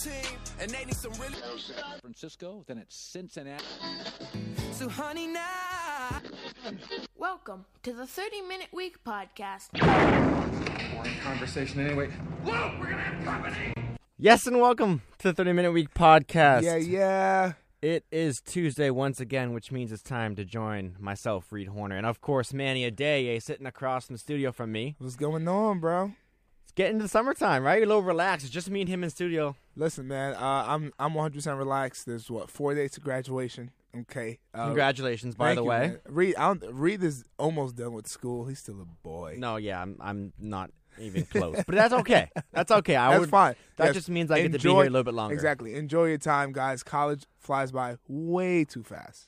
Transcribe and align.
team, 0.00 0.12
and 0.58 0.70
they 0.70 0.84
need 0.86 0.96
some 0.96 1.12
really. 1.20 1.36
Francisco, 2.00 2.64
then 2.66 2.78
it's 2.78 2.96
Cincinnati. 2.96 3.62
So, 4.72 4.88
honey, 4.88 5.26
now. 5.26 6.22
Welcome 7.18 7.66
to 7.82 7.92
the 7.92 8.06
30 8.06 8.40
Minute 8.42 8.68
Week 8.72 9.04
podcast. 9.04 9.68
Boring 10.94 11.18
conversation 11.22 11.80
anyway. 11.80 12.10
Luke, 12.46 12.54
we're 12.80 12.90
gonna 12.90 13.02
have 13.02 13.24
company. 13.24 13.74
Yes, 14.16 14.46
and 14.46 14.58
welcome 14.58 15.02
to 15.18 15.28
the 15.28 15.34
30 15.34 15.52
Minute 15.52 15.72
Week 15.72 15.92
podcast. 15.92 16.62
Yeah, 16.62 16.76
yeah. 16.76 17.52
It 17.82 18.06
is 18.10 18.40
Tuesday 18.40 18.88
once 18.88 19.20
again, 19.20 19.52
which 19.52 19.70
means 19.70 19.92
it's 19.92 20.02
time 20.02 20.34
to 20.36 20.46
join 20.46 20.96
myself, 20.98 21.52
Reed 21.52 21.68
Horner, 21.68 21.96
and 21.96 22.06
of 22.06 22.22
course, 22.22 22.54
Manny 22.54 22.90
Adaye 22.90 23.42
sitting 23.42 23.66
across 23.66 24.06
from 24.06 24.14
the 24.14 24.18
studio 24.18 24.50
from 24.50 24.72
me. 24.72 24.96
What's 24.98 25.16
going 25.16 25.46
on, 25.46 25.78
bro? 25.78 26.12
It's 26.70 26.76
getting 26.76 26.98
to 26.98 27.02
the 27.02 27.08
summertime, 27.08 27.64
right? 27.64 27.78
You're 27.78 27.86
a 27.86 27.88
little 27.88 28.02
relaxed. 28.04 28.46
It's 28.46 28.54
just 28.54 28.70
me 28.70 28.82
and 28.82 28.88
him 28.88 29.02
in 29.02 29.10
studio. 29.10 29.56
Listen, 29.74 30.06
man, 30.06 30.34
uh, 30.34 30.64
I'm 30.68 30.92
I'm 31.00 31.14
100 31.14 31.34
percent 31.34 31.58
relaxed. 31.58 32.06
There's 32.06 32.30
what 32.30 32.48
four 32.48 32.76
days 32.76 32.92
to 32.92 33.00
graduation. 33.00 33.72
Okay. 34.02 34.38
Uh, 34.54 34.66
Congratulations, 34.66 35.34
by 35.34 35.56
the 35.56 35.62
you, 35.62 35.66
way. 35.68 35.78
man. 35.80 35.98
Reed, 36.08 36.36
I 36.36 36.46
don't, 36.54 36.64
Reed 36.72 37.02
is 37.02 37.24
almost 37.40 37.74
done 37.74 37.92
with 37.92 38.06
school. 38.06 38.44
He's 38.46 38.60
still 38.60 38.80
a 38.80 38.84
boy. 38.84 39.34
No, 39.36 39.56
yeah, 39.56 39.82
I'm 39.82 39.96
I'm 40.00 40.32
not 40.38 40.70
even 41.00 41.24
close, 41.24 41.56
but 41.66 41.74
that's 41.74 41.92
okay. 41.92 42.30
That's 42.52 42.70
okay. 42.70 42.94
I 42.94 43.08
That's 43.10 43.20
would, 43.22 43.30
fine. 43.30 43.56
That 43.76 43.86
Yes. 43.86 43.94
just 43.94 44.08
means 44.08 44.30
I 44.30 44.36
get 44.36 44.42
to 44.44 44.48
be 44.50 44.54
Enjoy- 44.54 44.82
here 44.82 44.90
a 44.90 44.90
little 44.90 45.02
bit 45.02 45.14
longer. 45.14 45.34
Exactly. 45.34 45.74
Enjoy 45.74 46.04
your 46.04 46.18
time, 46.18 46.52
guys. 46.52 46.84
College 46.84 47.24
flies 47.40 47.72
by 47.72 47.96
way 48.06 48.64
too 48.64 48.84
fast. 48.84 49.26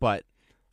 But 0.00 0.24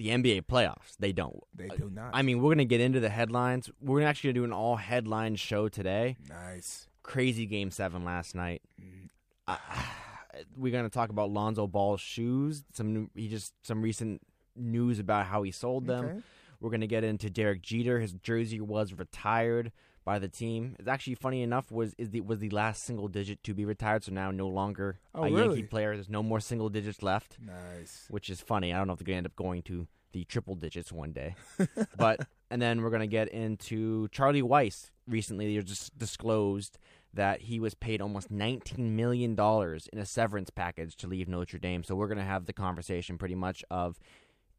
the 0.01 0.09
NBA 0.09 0.47
playoffs, 0.47 0.97
they 0.99 1.11
don't. 1.11 1.39
They 1.55 1.67
do 1.67 1.91
not. 1.93 2.09
I 2.13 2.23
mean, 2.23 2.41
we're 2.41 2.53
gonna 2.53 2.65
get 2.65 2.81
into 2.81 2.99
the 2.99 3.09
headlines. 3.09 3.69
We're 3.79 4.01
actually 4.01 4.29
gonna 4.29 4.39
do 4.39 4.43
an 4.45 4.53
all 4.53 4.75
headline 4.75 5.35
show 5.35 5.69
today. 5.69 6.17
nice. 6.27 6.87
crazy 7.03 7.45
game 7.45 7.69
seven 7.69 8.03
last 8.03 8.33
night. 8.33 8.63
Mm. 8.81 9.09
Uh, 9.47 9.57
we're 10.57 10.71
gonna 10.71 10.89
talk 10.89 11.09
about 11.09 11.29
Lonzo 11.29 11.67
Ball's 11.67 12.01
shoes. 12.01 12.63
Some 12.73 12.93
new, 12.93 13.09
he 13.13 13.27
just 13.27 13.53
some 13.63 13.81
recent 13.81 14.21
news 14.55 14.97
about 14.97 15.27
how 15.27 15.43
he 15.43 15.51
sold 15.51 15.85
them. 15.85 16.05
Okay. 16.05 16.19
We're 16.59 16.71
gonna 16.71 16.87
get 16.87 17.03
into 17.03 17.29
Derek 17.29 17.61
Jeter. 17.61 17.99
His 17.99 18.13
jersey 18.13 18.59
was 18.59 18.93
retired 18.93 19.71
by 20.03 20.19
the 20.19 20.27
team. 20.27 20.75
It's 20.79 20.87
actually 20.87 21.15
funny 21.15 21.41
enough 21.41 21.71
was 21.71 21.93
is 21.97 22.09
the 22.09 22.21
was 22.21 22.39
the 22.39 22.49
last 22.49 22.83
single 22.83 23.07
digit 23.07 23.43
to 23.43 23.53
be 23.53 23.65
retired. 23.65 24.03
So 24.03 24.11
now 24.11 24.31
no 24.31 24.47
longer 24.47 24.99
Oh, 25.13 25.23
a 25.23 25.31
really? 25.31 25.41
Yankee 25.57 25.63
player. 25.63 25.93
There's 25.95 26.09
no 26.09 26.23
more 26.23 26.39
single 26.39 26.69
digits 26.69 27.01
left, 27.03 27.37
Nice. 27.39 28.05
which 28.09 28.29
is 28.29 28.41
funny. 28.41 28.73
I 28.73 28.77
don't 28.77 28.87
know 28.87 28.93
if 28.93 28.99
they're 28.99 29.05
gonna 29.05 29.17
end 29.17 29.25
up 29.27 29.35
going 29.35 29.61
to 29.63 29.87
the 30.11 30.23
triple 30.25 30.55
digits 30.55 30.91
one 30.91 31.11
day. 31.13 31.35
but 31.97 32.27
and 32.49 32.61
then 32.61 32.81
we're 32.81 32.89
gonna 32.89 33.07
get 33.07 33.29
into 33.29 34.07
Charlie 34.09 34.41
Weis. 34.41 34.91
Recently, 35.07 35.55
they 35.55 35.61
just 35.63 35.97
disclosed 35.97 36.77
that 37.13 37.41
he 37.41 37.59
was 37.59 37.73
paid 37.73 38.01
almost 38.01 38.31
nineteen 38.31 38.95
million 38.95 39.35
dollars 39.35 39.87
in 39.93 39.99
a 39.99 40.05
severance 40.05 40.49
package 40.49 40.95
to 40.97 41.07
leave 41.07 41.27
Notre 41.27 41.57
Dame. 41.59 41.83
So 41.83 41.95
we're 41.95 42.07
gonna 42.07 42.23
have 42.23 42.45
the 42.45 42.53
conversation 42.53 43.17
pretty 43.17 43.35
much 43.35 43.63
of 43.69 43.99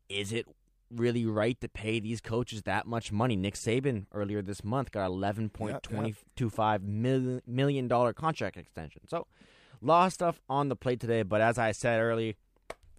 is 0.08 0.32
it 0.32 0.46
really 0.94 1.26
right 1.26 1.60
to 1.60 1.68
pay 1.68 2.00
these 2.00 2.20
coaches 2.20 2.62
that 2.62 2.86
much 2.86 3.12
money? 3.12 3.36
Nick 3.36 3.54
Saban 3.54 4.06
earlier 4.12 4.42
this 4.42 4.62
month 4.64 4.90
got 4.90 5.06
eleven 5.06 5.48
point 5.48 5.82
twenty 5.82 6.14
two 6.36 6.50
five 6.50 6.82
million 6.82 7.42
million 7.46 7.88
dollar 7.88 8.12
contract 8.12 8.56
extension. 8.56 9.02
So 9.08 9.26
a 9.82 9.86
lot 9.86 10.06
of 10.06 10.12
stuff 10.12 10.40
on 10.48 10.68
the 10.68 10.76
plate 10.76 11.00
today, 11.00 11.22
but 11.22 11.40
as 11.40 11.58
I 11.58 11.72
said 11.72 12.00
earlier, 12.00 12.34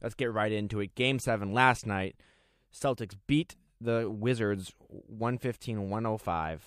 let's 0.01 0.15
get 0.15 0.31
right 0.31 0.51
into 0.51 0.79
it. 0.79 0.95
Game 0.95 1.19
seven 1.19 1.53
last 1.53 1.85
night. 1.85 2.15
Celtics 2.73 3.15
beat 3.27 3.55
the 3.79 4.09
Wizards 4.09 4.73
115-105. 5.15 6.59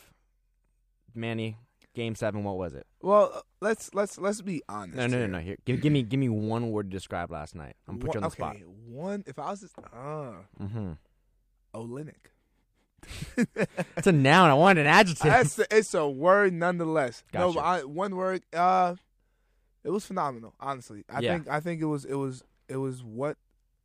Manny, 1.15 1.57
game 1.95 2.15
seven, 2.15 2.45
what 2.45 2.57
was 2.57 2.75
it? 2.75 2.87
Well, 3.01 3.33
uh, 3.35 3.41
let's 3.61 3.93
let's 3.95 4.19
let's 4.19 4.43
be 4.43 4.63
honest. 4.69 4.97
No, 4.97 5.07
no, 5.07 5.13
no, 5.13 5.19
here. 5.19 5.29
no. 5.29 5.39
Here, 5.39 5.57
give, 5.65 5.81
give 5.81 5.93
me, 5.93 6.03
give 6.03 6.21
me 6.21 6.29
one 6.29 6.71
word 6.71 6.91
to 6.91 6.97
describe 6.97 7.31
last 7.31 7.55
night. 7.55 7.75
I'm 7.89 7.99
gonna 7.99 8.07
put 8.07 8.15
you 8.15 8.19
on 8.19 8.23
the 8.23 8.27
okay, 8.29 8.37
spot. 8.37 8.57
One. 8.87 9.25
If 9.27 9.39
I 9.39 9.51
was 9.51 9.61
just 9.63 9.75
uh, 9.79 10.33
Mm-hmm. 10.63 10.93
Olynyk. 11.77 12.15
It's 13.97 14.07
a 14.07 14.13
noun. 14.13 14.51
I 14.51 14.55
want 14.55 14.79
an 14.79 14.87
adjective. 14.87 15.25
That's 15.27 15.59
it's 15.71 15.95
a 15.95 16.09
word 16.09 16.53
nonetheless. 16.53 17.23
No, 17.33 17.53
Gotcha. 17.53 17.55
but 17.59 17.65
I, 17.65 17.85
one 17.85 18.17
word. 18.17 18.43
Uh, 18.53 18.97
it 19.85 19.91
was 19.91 20.05
phenomenal. 20.05 20.55
Honestly, 20.59 21.05
I 21.09 21.21
Yeah. 21.21 21.35
think 21.35 21.49
I 21.49 21.61
think 21.61 21.81
it 21.81 21.85
was 21.87 22.05
it 22.05 22.15
was 22.15 22.43
it 22.69 22.77
was 22.79 23.05
what 23.05 23.37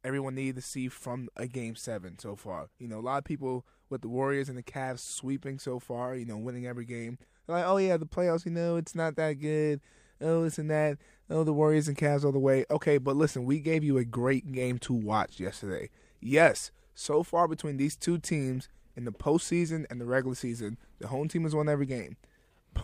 everyone 0.04 0.34
needed 0.34 0.56
to 0.56 0.62
see 0.62 0.88
from 0.88 1.30
a 1.38 1.46
game 1.48 1.76
seven 1.76 2.18
so 2.18 2.36
far. 2.36 2.70
You 2.80 2.88
know, 2.88 3.00
a 3.00 3.02
lot 3.02 3.20
of 3.20 3.24
people 3.24 3.66
with 3.90 4.02
the 4.02 4.10
Warriors 4.10 4.50
and 4.50 4.58
the 4.58 4.64
Cavs 4.64 5.00
sweeping 5.00 5.60
so 5.60 5.80
far. 5.80 6.16
You 6.16 6.26
know, 6.26 6.38
winning 6.38 6.66
every 6.66 6.86
game. 6.86 7.18
They're 7.46 7.58
like, 7.58 7.66
oh 7.68 7.78
yeah, 7.78 7.98
the 7.98 8.08
playoffs. 8.08 8.46
You 8.46 8.52
know, 8.52 8.78
it's 8.78 8.96
not 8.96 9.16
that 9.18 9.34
good. 9.34 9.82
Oh, 10.20 10.44
this 10.44 10.58
and 10.58 10.70
that. 10.72 10.98
Oh, 11.30 11.44
the 11.44 11.54
Warriors 11.54 11.88
and 11.88 11.98
Cavs 11.98 12.26
all 12.26 12.32
the 12.32 12.40
way. 12.40 12.66
Okay, 12.72 12.98
but 12.98 13.16
listen, 13.16 13.46
we 13.46 13.60
gave 13.60 13.84
you 13.84 13.98
a 13.98 14.04
great 14.06 14.52
game 14.52 14.80
to 14.80 14.94
watch 14.94 15.40
yesterday. 15.40 15.90
Yes, 16.20 16.72
so 16.94 17.24
far 17.24 17.48
between 17.48 17.78
these 17.78 17.96
two 17.96 18.18
teams 18.18 18.70
in 18.96 19.06
the 19.06 19.12
postseason 19.12 19.86
and 19.90 20.00
the 20.00 20.06
regular 20.06 20.36
season, 20.36 20.78
the 21.00 21.08
home 21.08 21.28
team 21.28 21.44
has 21.44 21.56
won 21.56 21.70
every 21.70 21.86
game. 21.86 22.18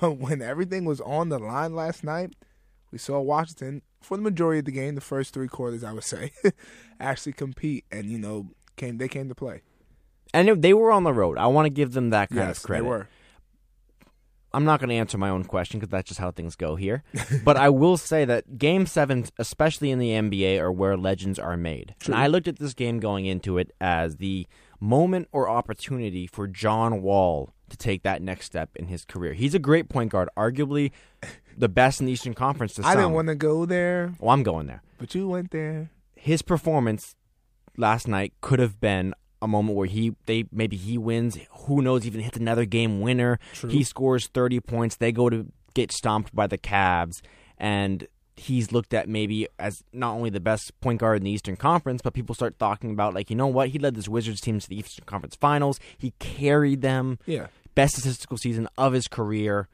But 0.02 0.18
when 0.18 0.42
everything 0.42 0.84
was 0.84 1.00
on 1.00 1.30
the 1.30 1.40
line 1.40 1.74
last 1.74 2.04
night, 2.04 2.34
we 2.92 2.98
saw 2.98 3.22
Washington 3.22 3.82
for 4.02 4.18
the 4.18 4.24
majority 4.24 4.60
of 4.60 4.66
the 4.66 4.72
game, 4.72 4.96
the 4.96 5.02
first 5.02 5.34
three 5.34 5.48
quarters, 5.48 5.82
I 5.82 5.94
would 5.94 6.04
say, 6.04 6.32
actually 7.00 7.32
compete 7.32 7.86
and 7.90 8.10
you 8.10 8.18
know 8.18 8.48
came 8.76 8.98
they 8.98 9.08
came 9.08 9.30
to 9.30 9.36
play. 9.36 9.62
and 10.34 10.62
they 10.62 10.74
were 10.74 10.92
on 10.92 11.04
the 11.06 11.14
road. 11.14 11.38
I 11.38 11.48
want 11.48 11.68
to 11.68 11.70
give 11.70 11.94
them 11.94 12.10
that 12.10 12.30
kind 12.30 12.50
yes, 12.50 12.58
of 12.58 12.64
credit. 12.64 12.84
they 12.84 12.90
were. 12.90 13.08
I'm 14.54 14.64
not 14.64 14.80
going 14.80 14.90
to 14.90 14.96
answer 14.96 15.18
my 15.18 15.30
own 15.30 15.44
question 15.44 15.80
because 15.80 15.92
that's 15.92 16.08
just 16.08 16.20
how 16.20 16.32
things 16.32 16.56
go 16.56 16.76
here. 16.76 17.04
but 17.44 17.58
I 17.58 17.70
will 17.70 17.98
say 17.98 18.26
that 18.26 18.58
Game 18.58 18.86
Seven, 18.86 19.26
especially 19.38 19.92
in 19.92 20.00
the 20.00 20.12
NBA, 20.12 20.60
are 20.60 20.72
where 20.72 20.96
legends 20.98 21.38
are 21.38 21.58
made. 21.58 21.96
True. 22.00 22.14
And 22.14 22.24
I 22.24 22.28
looked 22.28 22.48
at 22.48 22.58
this 22.60 22.74
game 22.74 23.00
going 23.00 23.26
into 23.26 23.58
it 23.58 23.72
as 23.82 24.18
the 24.18 24.48
moment 24.80 25.28
or 25.32 25.50
opportunity 25.50 26.28
for 26.28 26.48
John 26.48 27.02
Wall 27.02 27.54
to 27.70 27.78
take 27.78 28.04
that 28.04 28.22
next 28.22 28.46
step 28.46 28.70
in 28.76 28.88
his 28.88 29.04
career. 29.04 29.34
He's 29.34 29.54
a 29.54 29.60
great 29.60 29.90
point 29.90 30.12
guard, 30.12 30.30
arguably 30.38 30.92
the 31.58 31.68
best 31.68 32.00
in 32.00 32.06
the 32.06 32.14
Eastern 32.14 32.34
Conference. 32.34 32.76
To 32.76 32.86
I 32.86 32.96
didn't 32.96 33.12
want 33.12 33.28
to 33.28 33.36
go 33.36 33.66
there, 33.66 34.14
Oh, 34.22 34.30
I'm 34.30 34.44
going 34.44 34.68
there. 34.68 34.82
but 34.98 35.14
you 35.14 35.28
went 35.28 35.52
there. 35.52 35.90
His 36.16 36.42
performance 36.42 37.16
last 37.76 38.08
night 38.08 38.34
could 38.42 38.60
have 38.60 38.80
been 38.80 39.14
a 39.42 39.48
moment 39.48 39.78
where 39.78 39.88
he 39.88 40.16
they 40.26 40.46
maybe 40.52 40.76
he 40.78 40.98
wins. 40.98 41.38
Who 41.66 41.82
knows? 41.82 42.06
Even 42.06 42.22
hits 42.22 42.38
another 42.38 42.66
game 42.66 43.02
winner. 43.02 43.40
True. 43.54 43.70
He 43.70 43.84
scores 43.84 44.28
thirty 44.28 44.60
points. 44.60 44.96
They 44.96 45.12
go 45.12 45.30
to 45.30 45.52
get 45.74 45.92
stomped 45.92 46.34
by 46.36 46.48
the 46.48 46.58
Cavs, 46.58 47.22
and 47.58 48.08
he's 48.36 48.72
looked 48.72 48.94
at 48.94 49.10
maybe 49.10 49.48
as 49.58 49.84
not 49.94 50.14
only 50.14 50.30
the 50.30 50.40
best 50.40 50.72
point 50.80 51.00
guard 51.00 51.18
in 51.18 51.24
the 51.24 51.32
Eastern 51.32 51.56
Conference, 51.56 52.02
but 52.04 52.14
people 52.14 52.36
start 52.36 52.58
talking 52.60 52.92
about 52.92 53.14
like 53.14 53.30
you 53.30 53.36
know 53.36 53.48
what? 53.48 53.70
He 53.70 53.80
led 53.80 53.96
this 53.96 54.08
Wizards 54.08 54.42
team 54.42 54.60
to 54.60 54.70
the 54.70 54.78
Eastern 54.78 55.06
Conference 55.06 55.36
Finals. 55.36 55.80
He 55.98 56.12
carried 56.20 56.82
them. 56.82 57.20
Yeah, 57.26 57.48
Best 57.76 57.94
statistical 57.98 58.38
season 58.38 58.68
of 58.78 58.94
his 58.94 59.08
career. 59.08 59.68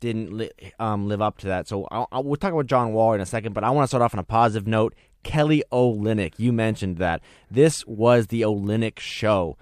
Didn't 0.00 0.32
li- 0.36 0.50
um, 0.78 1.08
live 1.08 1.22
up 1.22 1.38
to 1.38 1.46
that. 1.46 1.66
So 1.68 1.88
I'll, 1.90 2.06
I'll, 2.12 2.22
we'll 2.22 2.36
talk 2.36 2.52
about 2.52 2.66
John 2.66 2.92
Wall 2.92 3.14
in 3.14 3.20
a 3.20 3.26
second, 3.26 3.54
but 3.54 3.64
I 3.64 3.70
want 3.70 3.84
to 3.84 3.88
start 3.88 4.02
off 4.02 4.14
on 4.14 4.20
a 4.20 4.24
positive 4.24 4.66
note. 4.68 4.94
Kelly 5.26 5.62
Olynyk, 5.72 6.34
you 6.38 6.52
mentioned 6.52 6.98
that 6.98 7.20
this 7.50 7.84
was 7.86 8.28
the 8.28 8.42
Olynyk 8.42 8.98
show. 9.00 9.56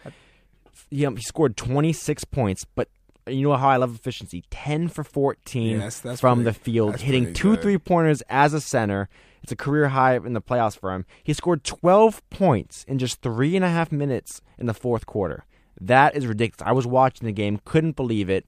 He, 0.91 1.07
um, 1.07 1.17
he 1.17 1.23
scored 1.23 1.57
26 1.57 2.25
points, 2.25 2.65
but 2.75 2.89
you 3.27 3.49
know 3.49 3.57
how 3.57 3.71
I 3.71 3.77
love 3.79 3.95
efficiency 3.95 4.45
10 4.51 4.89
for 4.89 5.03
14 5.03 5.81
Yes, 5.81 6.01
from 6.21 6.39
pretty- 6.39 6.43
the 6.45 6.53
field, 6.53 7.01
hitting 7.01 7.33
two 7.33 7.57
three 7.57 7.79
pointers 7.79 8.23
as 8.29 8.53
a 8.53 8.61
center. 8.61 9.09
It's 9.43 9.53
a 9.53 9.57
career 9.57 9.89
high 9.89 10.17
in 10.17 10.35
the 10.35 10.43
playoffs 10.43 10.79
for 10.79 10.93
him. 10.93 11.07
He 11.23 11.33
scored 11.33 11.65
12 11.65 12.23
points 12.31 12.85
in 12.87 12.99
just 12.99 13.23
three 13.23 13.57
and 13.57 13.65
a 13.65 13.69
half 13.71 13.91
minutes 13.91 14.43
in 14.59 14.67
the 14.67 14.75
fourth 14.75 15.07
quarter. 15.07 15.45
That 15.81 16.15
is 16.15 16.27
ridiculous. 16.27 16.67
I 16.67 16.73
was 16.73 16.87
watching 16.87 17.27
the 17.27 17.33
game, 17.33 17.59
couldn't 17.65 17.97
believe 17.97 18.29
it. 18.31 18.47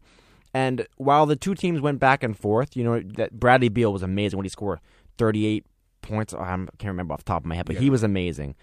And 0.55 0.87
while 0.97 1.27
the 1.27 1.37
two 1.37 1.55
teams 1.55 1.81
went 1.81 1.99
back 1.99 2.23
and 2.23 2.39
forth, 2.39 2.77
you 2.77 2.85
know 2.85 3.01
that 3.01 3.39
Bradley 3.41 3.69
Beal 3.71 3.93
was 3.93 4.03
amazing 4.03 4.37
when 4.39 4.45
he 4.45 4.51
scored 4.51 4.81
38 5.19 5.65
points. 6.09 6.33
I 6.35 6.47
can't 6.57 6.85
remember 6.85 7.15
off 7.15 7.21
the 7.21 7.25
top 7.25 7.43
of 7.43 7.47
my 7.47 7.55
head, 7.57 7.67
but 7.67 7.77
he 7.77 7.91
was 7.91 8.03
amazing. 8.03 8.55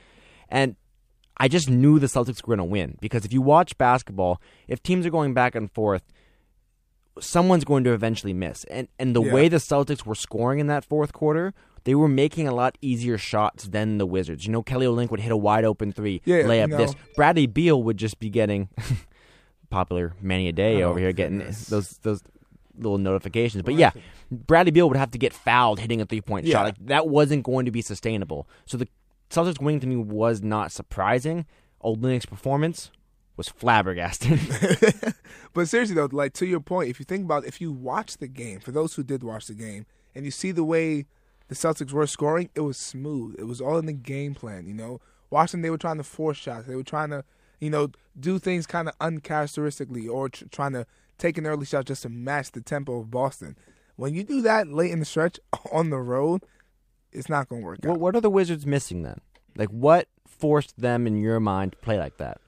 And 0.50 0.75
I 1.38 1.48
just 1.48 1.69
knew 1.69 2.00
the 2.00 2.07
Celtics 2.07 2.42
were 2.45 2.56
going 2.56 2.68
to 2.68 2.72
win 2.72 2.98
because 3.01 3.25
if 3.25 3.34
you 3.34 3.42
watch 3.42 3.78
basketball, 3.78 4.40
if 4.68 4.81
teams 4.84 5.06
are 5.06 5.10
going 5.10 5.34
back 5.34 5.56
and 5.56 5.72
forth, 5.72 6.04
someone's 7.19 7.63
going 7.63 7.84
to 7.84 7.94
eventually 7.94 8.34
miss. 8.34 8.63
And 8.66 8.88
and 9.00 9.16
the 9.16 9.22
Yeah. 9.24 9.34
way 9.34 9.48
the 9.50 9.57
Celtics 9.57 10.06
were 10.06 10.16
scoring 10.16 10.60
in 10.60 10.68
that 10.68 10.84
fourth 10.86 11.12
quarter, 11.13 11.54
they 11.86 11.95
were 11.95 12.07
making 12.07 12.48
a 12.48 12.54
lot 12.56 12.78
easier 12.81 13.18
shots 13.18 13.66
than 13.68 13.98
the 13.98 14.06
Wizards. 14.06 14.46
You 14.46 14.51
know, 14.51 14.63
Kelly 14.63 14.86
Olynyk 14.86 15.12
would 15.12 15.19
hit 15.19 15.31
a 15.31 15.38
wide 15.38 15.66
open 15.66 15.92
three, 15.92 16.22
Yeah, 16.25 16.44
layup 16.44 16.69
no. 16.69 16.78
this. 16.78 16.96
Bradley 17.16 17.46
Beal 17.48 17.81
would 17.84 17.98
just 17.98 18.19
be 18.19 18.30
getting 18.30 18.69
popular 19.69 20.13
Manny 20.22 20.51
Adaye 20.51 20.81
Oh, 20.81 20.89
over 20.92 21.00
here 21.00 21.12
getting 21.13 21.39
those 21.39 21.98
those 22.01 22.22
little 22.78 22.98
notifications. 22.98 23.64
But 23.64 23.75
yeah, 23.75 23.92
Bradley 24.31 24.72
Beal 24.72 24.88
would 24.88 24.98
have 24.98 25.12
to 25.12 25.18
get 25.18 25.34
fouled 25.34 25.80
hitting 25.80 26.02
a 26.02 26.06
three 26.06 26.22
point 26.22 26.46
Yeah. 26.46 26.54
shot. 26.54 26.64
Like 26.66 26.86
that 26.88 27.08
wasn't 27.08 27.44
going 27.44 27.66
to 27.66 27.72
be 27.72 27.81
sustainable. 27.81 28.48
So 28.66 28.78
the 28.78 28.88
Celtics 29.30 29.60
winning 29.62 29.80
to 29.81 29.88
me 29.88 29.96
was 29.96 30.42
not 30.42 30.72
surprising. 30.72 31.46
Olynyk's 31.84 32.25
performance 32.25 32.92
was 33.36 33.50
flabbergasted. 33.50 34.40
but 35.54 35.68
seriously 35.68 35.96
though, 35.96 36.08
like 36.12 36.34
to 36.34 36.46
your 36.46 36.60
point, 36.60 36.90
if 36.90 37.00
you 37.00 37.06
think 37.06 37.25
about 37.25 37.46
if 37.46 37.60
you 37.60 37.72
watch 37.72 38.18
the 38.18 38.28
game, 38.28 38.60
for 38.60 38.72
those 38.72 38.94
who 38.96 39.04
did 39.04 39.24
watch 39.24 39.48
the 39.48 39.54
game, 39.54 39.86
and 40.16 40.25
you 40.25 40.31
see 40.31 40.52
the 40.52 40.64
way 40.64 41.06
the 41.48 41.56
Celtics 41.56 41.92
were 41.92 42.06
scoring, 42.08 42.50
it 42.56 42.62
was 42.62 42.78
smooth. 42.78 43.36
It 43.40 43.46
was 43.46 43.60
all 43.60 43.78
in 43.78 43.86
the 43.88 43.94
game 43.94 44.36
plan, 44.36 44.66
you 44.68 44.74
know. 44.74 45.02
Watching 45.30 45.62
they 45.64 45.72
were 45.72 45.78
trying 45.80 45.98
to 45.98 46.04
force 46.04 46.38
shots. 46.38 46.68
They 46.68 46.75
were 46.75 46.84
trying 46.84 47.10
to, 47.10 47.24
you 47.60 47.72
know, 47.72 47.90
do 48.20 48.38
things 48.38 48.68
kind 48.68 48.88
of 48.88 48.94
uncharacteristically 49.02 50.08
or 50.08 50.30
tr- 50.30 50.46
trying 50.52 50.74
to 50.74 50.86
take 51.18 51.38
an 51.38 51.45
early 51.45 51.65
shot 51.65 51.86
just 51.86 52.04
to 52.04 52.10
match 52.10 52.51
the 52.51 52.62
tempo 52.62 53.00
of 53.00 53.12
Boston. 53.12 53.57
When 53.95 54.13
you 54.13 54.24
do 54.24 54.42
that 54.42 54.68
late 54.68 54.92
in 54.92 55.00
the 55.00 55.06
stretch 55.06 55.39
on 55.71 55.89
the 55.89 55.98
road, 55.98 56.44
it's 57.12 57.30
not 57.30 57.50
going 57.50 57.62
to 57.62 57.65
work 57.65 57.80
what, 57.83 57.92
out. 57.94 58.00
what 58.00 58.15
are 58.15 58.21
the 58.21 58.30
Wizards 58.30 58.65
missing 58.65 59.04
then? 59.04 59.21
Like, 59.56 59.69
what 59.69 60.07
forced 60.27 60.80
them, 60.80 61.06
in 61.06 61.18
your 61.18 61.39
mind, 61.39 61.74
to 61.74 61.77
play 61.80 61.98
like 61.98 62.18
that? 62.18 62.39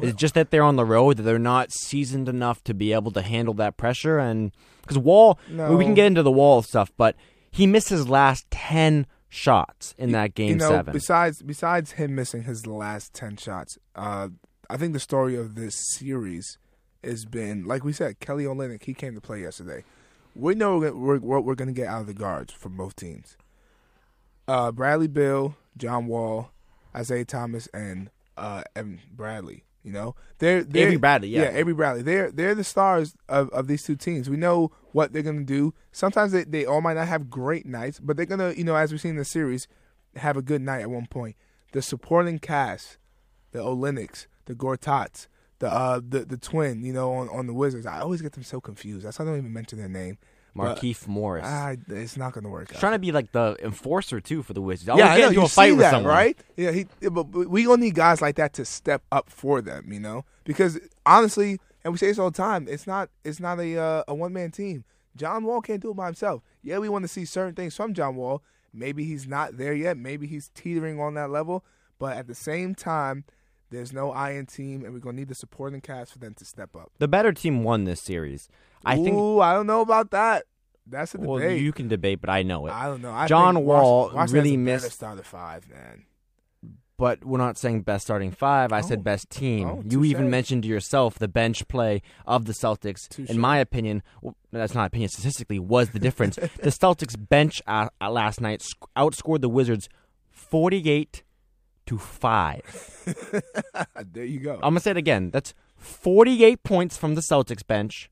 Is 0.00 0.10
it 0.10 0.16
just 0.16 0.34
that 0.34 0.50
they're 0.50 0.62
on 0.62 0.76
the 0.76 0.84
road, 0.84 1.18
that 1.18 1.24
they're 1.24 1.38
not 1.38 1.72
seasoned 1.72 2.28
enough 2.28 2.64
to 2.64 2.72
be 2.72 2.92
able 2.94 3.10
to 3.10 3.20
handle 3.20 3.52
that 3.54 3.76
pressure? 3.76 4.18
And 4.18 4.52
because 4.80 4.96
Wall, 4.96 5.38
well, 5.50 5.76
we 5.76 5.84
can 5.84 5.94
get 5.94 6.06
into 6.06 6.22
the 6.22 6.30
Wall 6.30 6.62
stuff, 6.62 6.90
but 6.96 7.16
he 7.50 7.66
missed 7.66 7.90
his 7.90 8.08
last 8.08 8.50
10 8.50 9.06
shots 9.30 9.94
in 9.96 10.12
that 10.12 10.34
game 10.34 10.50
you 10.50 10.56
know, 10.56 10.68
seven. 10.68 10.92
Besides, 10.92 11.42
besides 11.42 11.92
him 11.92 12.14
missing 12.14 12.42
his 12.42 12.66
last 12.66 13.14
ten 13.14 13.36
shots, 13.36 13.78
uh, 13.94 14.28
I 14.68 14.76
think 14.76 14.92
the 14.92 15.00
story 15.00 15.36
of 15.36 15.54
this 15.54 15.76
series 15.96 16.58
has 17.02 17.24
been, 17.24 17.64
like 17.64 17.84
we 17.84 17.92
said, 17.92 18.20
Kelly 18.20 18.44
Olynyk. 18.44 18.84
He 18.84 18.94
came 18.94 19.14
to 19.14 19.20
play 19.20 19.42
yesterday. 19.42 19.84
We 20.34 20.54
know 20.54 20.78
we're, 20.78 20.92
we're, 20.92 21.18
what 21.18 21.44
we're 21.44 21.54
going 21.54 21.68
to 21.68 21.74
get 21.74 21.88
out 21.88 22.02
of 22.02 22.06
the 22.06 22.14
guards 22.14 22.52
from 22.52 22.76
both 22.76 22.96
teams. 22.96 23.36
Uh, 24.46 24.72
Bradley 24.72 25.08
Beal, 25.08 25.56
John 25.76 26.06
Wall, 26.06 26.50
Isaiah 26.94 27.24
Thomas, 27.24 27.68
and 27.68 28.10
uh, 28.36 28.62
Evan 28.74 29.00
Bradley. 29.12 29.64
You 29.82 29.92
know, 29.92 30.14
they're, 30.38 30.62
they're 30.62 30.88
Avery 30.88 30.96
Bradley, 30.98 31.28
yeah. 31.28 31.50
Avery 31.54 31.72
Bradley. 31.72 32.02
They're 32.02 32.30
they're 32.30 32.54
the 32.54 32.64
stars 32.64 33.16
of, 33.30 33.48
of 33.48 33.66
these 33.66 33.82
two 33.82 33.96
teams. 33.96 34.28
We 34.28 34.36
know 34.36 34.72
what 34.92 35.12
they're 35.12 35.22
gonna 35.22 35.42
do. 35.42 35.72
Sometimes 35.90 36.32
they, 36.32 36.44
they 36.44 36.66
all 36.66 36.82
might 36.82 36.94
not 36.94 37.08
have 37.08 37.30
great 37.30 37.64
nights, 37.64 37.98
but 37.98 38.18
they're 38.18 38.26
gonna, 38.26 38.52
you 38.52 38.64
know, 38.64 38.76
as 38.76 38.92
we've 38.92 39.00
seen 39.00 39.12
in 39.12 39.16
the 39.16 39.24
series, 39.24 39.68
have 40.16 40.36
a 40.36 40.42
good 40.42 40.60
night 40.60 40.82
at 40.82 40.90
one 40.90 41.06
point. 41.06 41.34
The 41.72 41.80
supporting 41.80 42.38
cast, 42.38 42.98
the 43.52 43.60
Olynyks, 43.60 44.26
the 44.44 44.54
Gortats, 44.54 45.28
the 45.60 45.72
uh 45.72 46.00
the 46.06 46.24
the 46.26 46.36
twin, 46.36 46.84
you 46.84 46.92
know, 46.92 47.12
on, 47.12 47.28
on 47.30 47.46
the 47.46 47.54
Wizards. 47.54 47.86
I 47.86 48.00
always 48.00 48.20
get 48.20 48.32
them 48.32 48.42
so 48.42 48.60
confused. 48.60 49.06
That's 49.06 49.18
why 49.18 49.24
I 49.24 49.28
don't 49.28 49.38
even 49.38 49.52
mention 49.52 49.78
their 49.78 49.88
name. 49.88 50.18
Markieff 50.56 51.06
Morris. 51.06 51.44
Ah, 51.46 51.76
it's 51.88 52.16
not 52.16 52.32
gonna 52.32 52.48
work 52.48 52.68
He's 52.70 52.76
out. 52.76 52.80
trying 52.80 52.92
to 52.94 52.98
be 52.98 53.12
like 53.12 53.30
the 53.30 53.56
enforcer, 53.62 54.18
too, 54.20 54.42
for 54.42 54.52
the 54.52 54.60
Wizards. 54.60 54.88
yeah, 54.88 54.92
Always 54.94 55.06
I 55.06 55.18
know. 55.20 55.26
into 55.28 55.40
You 55.40 55.46
a 55.46 55.48
fight 55.48 55.66
see 55.66 55.72
with 55.72 55.80
that, 55.82 55.90
someone. 55.92 56.12
right? 56.12 56.38
Yeah, 56.56 56.72
he. 56.72 56.86
but 57.08 57.24
we 57.30 57.62
gonna 57.64 57.80
need 57.80 57.94
guys 57.94 58.20
like 58.20 58.34
that 58.34 58.52
to 58.54 58.64
step 58.64 59.02
up 59.12 59.30
for 59.30 59.62
them, 59.62 59.92
you 59.92 60.00
know, 60.00 60.24
because 60.42 60.80
honestly, 61.06 61.60
and 61.84 61.92
we 61.94 61.98
say 61.98 62.08
this 62.08 62.18
all 62.18 62.32
the 62.32 62.36
time, 62.36 62.66
it's 62.68 62.86
not 62.88 63.10
it's 63.24 63.38
not 63.38 63.60
a 63.60 63.78
uh, 63.78 64.02
a 64.08 64.14
one 64.14 64.32
man 64.32 64.50
team. 64.50 64.82
John 65.16 65.44
Wall 65.44 65.60
can't 65.60 65.80
do 65.80 65.90
it 65.92 65.94
by 65.96 66.06
himself. 66.06 66.42
Yeah, 66.62 66.78
we 66.78 66.88
want 66.88 67.04
to 67.04 67.08
see 67.08 67.24
certain 67.24 67.54
things 67.54 67.76
from 67.76 67.94
John 67.94 68.16
Wall. 68.16 68.42
Maybe 68.72 69.04
he's 69.04 69.26
not 69.28 69.56
there 69.56 69.72
yet. 69.74 69.96
Maybe 69.96 70.26
he's 70.26 70.50
teetering 70.54 70.98
on 71.00 71.14
that 71.14 71.30
level. 71.30 71.64
But 71.98 72.16
at 72.16 72.26
the 72.26 72.34
same 72.34 72.74
time, 72.74 73.24
there's 73.70 73.92
no 73.92 74.10
iron 74.12 74.46
team, 74.46 74.84
and 74.84 74.92
we're 74.92 75.00
gonna 75.00 75.16
need 75.16 75.28
the 75.28 75.34
supporting 75.34 75.80
cast 75.80 76.12
for 76.12 76.18
them 76.18 76.34
to 76.34 76.44
step 76.44 76.74
up. 76.76 76.90
The 76.98 77.08
better 77.08 77.32
team 77.32 77.62
won 77.64 77.84
this 77.84 78.00
series. 78.02 78.48
I 78.84 78.96
think. 78.96 79.16
Ooh, 79.16 79.40
I 79.40 79.52
don't 79.54 79.66
know 79.66 79.80
about 79.80 80.10
that. 80.10 80.44
That's 80.86 81.14
a 81.14 81.18
debate. 81.18 81.28
Well, 81.30 81.50
you 81.52 81.72
can 81.72 81.88
debate, 81.88 82.20
but 82.20 82.30
I 82.30 82.42
know 82.42 82.66
it. 82.66 82.72
I 82.72 82.86
don't 82.86 83.00
know. 83.02 83.12
I 83.12 83.26
John 83.26 83.54
think 83.54 83.66
Wall 83.66 84.10
Washington, 84.14 84.16
Washington 84.16 84.34
really 84.34 84.50
has 84.50 84.54
a 84.54 84.64
better 84.64 84.86
missed- 84.86 84.96
starter 84.96 85.22
five, 85.22 85.68
man. 85.68 86.04
but 86.96 87.24
we're 87.24 87.38
not 87.38 87.56
saying 87.56 87.80
best 87.80 88.04
starting 88.04 88.30
five. 88.30 88.72
I 88.74 88.80
Oh. 88.80 88.82
said 88.82 89.02
best 89.02 89.30
team. 89.30 89.66
Oh, 89.68 89.82
you 89.88 90.04
even 90.04 90.28
mentioned 90.28 90.64
to 90.64 90.68
yourself 90.68 91.18
the 91.18 91.28
bench 91.28 91.66
play 91.68 92.02
of 92.26 92.44
the 92.44 92.52
Celtics. 92.52 93.18
In 93.30 93.38
my 93.38 93.56
opinion, 93.58 94.02
well, 94.20 94.36
that's 94.52 94.74
not 94.74 94.86
opinion. 94.88 95.08
Statistically, 95.08 95.58
was 95.58 95.90
the 95.90 95.98
difference. 95.98 96.36
the 96.62 96.70
Celtics 96.70 97.14
bench 97.28 97.62
uh, 97.66 97.88
uh, 98.02 98.10
last 98.10 98.40
night 98.42 98.60
sc- 98.62 98.84
outscored 98.96 99.40
the 99.42 99.48
Wizards 99.48 99.88
forty-eight 100.30 101.22
to 101.90 101.98
five. 101.98 102.62
there 104.12 104.24
you 104.24 104.38
go. 104.38 104.54
I'm 104.54 104.60
gonna 104.60 104.80
say 104.80 104.92
it 104.92 104.96
again. 104.96 105.30
That's 105.30 105.54
forty-eight 105.76 106.62
points 106.62 106.96
from 106.96 107.16
the 107.16 107.20
Celtics 107.20 107.66
bench, 107.66 108.08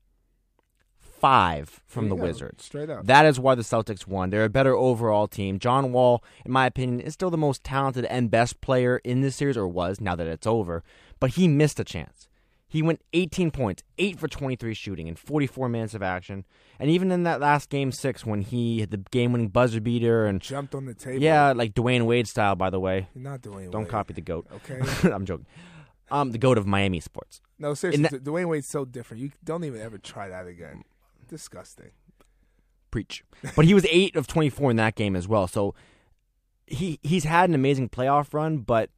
five 0.99 1.79
from 1.85 2.09
the 2.09 2.15
go. 2.17 2.23
Wizards. 2.23 2.65
Straight 2.65 2.89
up. 2.89 3.05
That 3.05 3.25
is 3.25 3.39
why 3.39 3.55
the 3.55 3.61
Celtics 3.61 4.05
won. 4.05 4.31
They're 4.31 4.43
a 4.43 4.49
better 4.49 4.75
overall 4.75 5.29
team. 5.29 5.59
John 5.59 5.93
Wall, 5.93 6.21
in 6.45 6.51
my 6.51 6.65
opinion, 6.65 6.99
is 6.99 7.13
still 7.13 7.29
the 7.29 7.37
most 7.37 7.63
talented 7.63 8.03
and 8.05 8.29
best 8.29 8.59
player 8.59 8.97
in 9.05 9.21
this 9.21 9.37
series, 9.37 9.55
or 9.55 9.65
was 9.65 10.01
now 10.01 10.15
that 10.15 10.27
it's 10.27 10.45
over. 10.45 10.83
But 11.21 11.31
he 11.31 11.47
missed 11.47 11.79
a 11.79 11.85
chance. 11.85 12.27
He 12.71 12.83
went 12.83 13.01
18 13.13 13.49
points, 13.49 13.81
8 13.97 14.19
for 14.19 14.27
23 14.27 14.75
shooting, 14.75 15.07
in 15.07 15.15
44 15.15 15.67
minutes 15.69 15.95
of 15.95 16.03
action. 16.03 16.45
And 16.79 16.89
even 16.91 17.11
in 17.11 17.23
that 17.23 17.39
last 17.41 17.69
game 17.69 17.91
six, 17.91 18.23
when 18.27 18.41
he 18.41 18.79
hit 18.81 18.91
the 18.91 18.97
game 19.09 19.31
winning 19.31 19.47
buzzer 19.47 19.81
beater, 19.81 20.27
and 20.27 20.39
Jumped 20.39 20.75
on 20.75 20.85
the 20.85 20.93
table. 20.93 21.21
yeah, 21.21 21.51
like 21.51 21.73
Dwyane 21.73 22.05
Wade 22.05 22.27
style, 22.27 22.55
by 22.55 22.69
the 22.69 22.79
way. 22.79 23.07
You're 23.15 23.23
not 23.23 23.41
doing 23.41 23.71
Don't 23.71 23.89
copy 23.89 24.13
the 24.13 24.21
GOAT. 24.21 24.45
Okay. 24.53 24.79
I'm 25.11 25.25
joking. 25.25 25.47
Um, 26.11 26.31
the 26.31 26.37
GOAT 26.37 26.59
of 26.59 26.67
Miami 26.67 26.99
sports. 26.99 27.41
No, 27.57 27.73
seriously, 27.73 28.03
that- 28.03 28.23
Dwyane 28.23 28.47
Wade's 28.47 28.67
so 28.67 28.85
different. 28.85 29.23
You 29.23 29.31
don't 29.43 29.63
even 29.63 29.81
ever 29.81 29.97
try 29.97 30.29
that 30.29 30.45
again. 30.45 30.83
Disgusting. 31.27 31.89
Preach. 32.91 33.23
But 33.55 33.65
he 33.65 33.73
was 33.73 33.85
eight 33.89 34.15
of 34.15 34.25
twenty 34.27 34.49
four 34.49 34.71
in 34.71 34.77
that 34.77 34.95
game 34.95 35.15
as 35.15 35.27
well. 35.27 35.47
So 35.47 35.75
he 36.65 36.99
he's 37.03 37.23
had 37.23 37.49
an 37.49 37.53
amazing 37.55 37.89
playoff 37.89 38.33
run, 38.33 38.59
but 38.59 38.89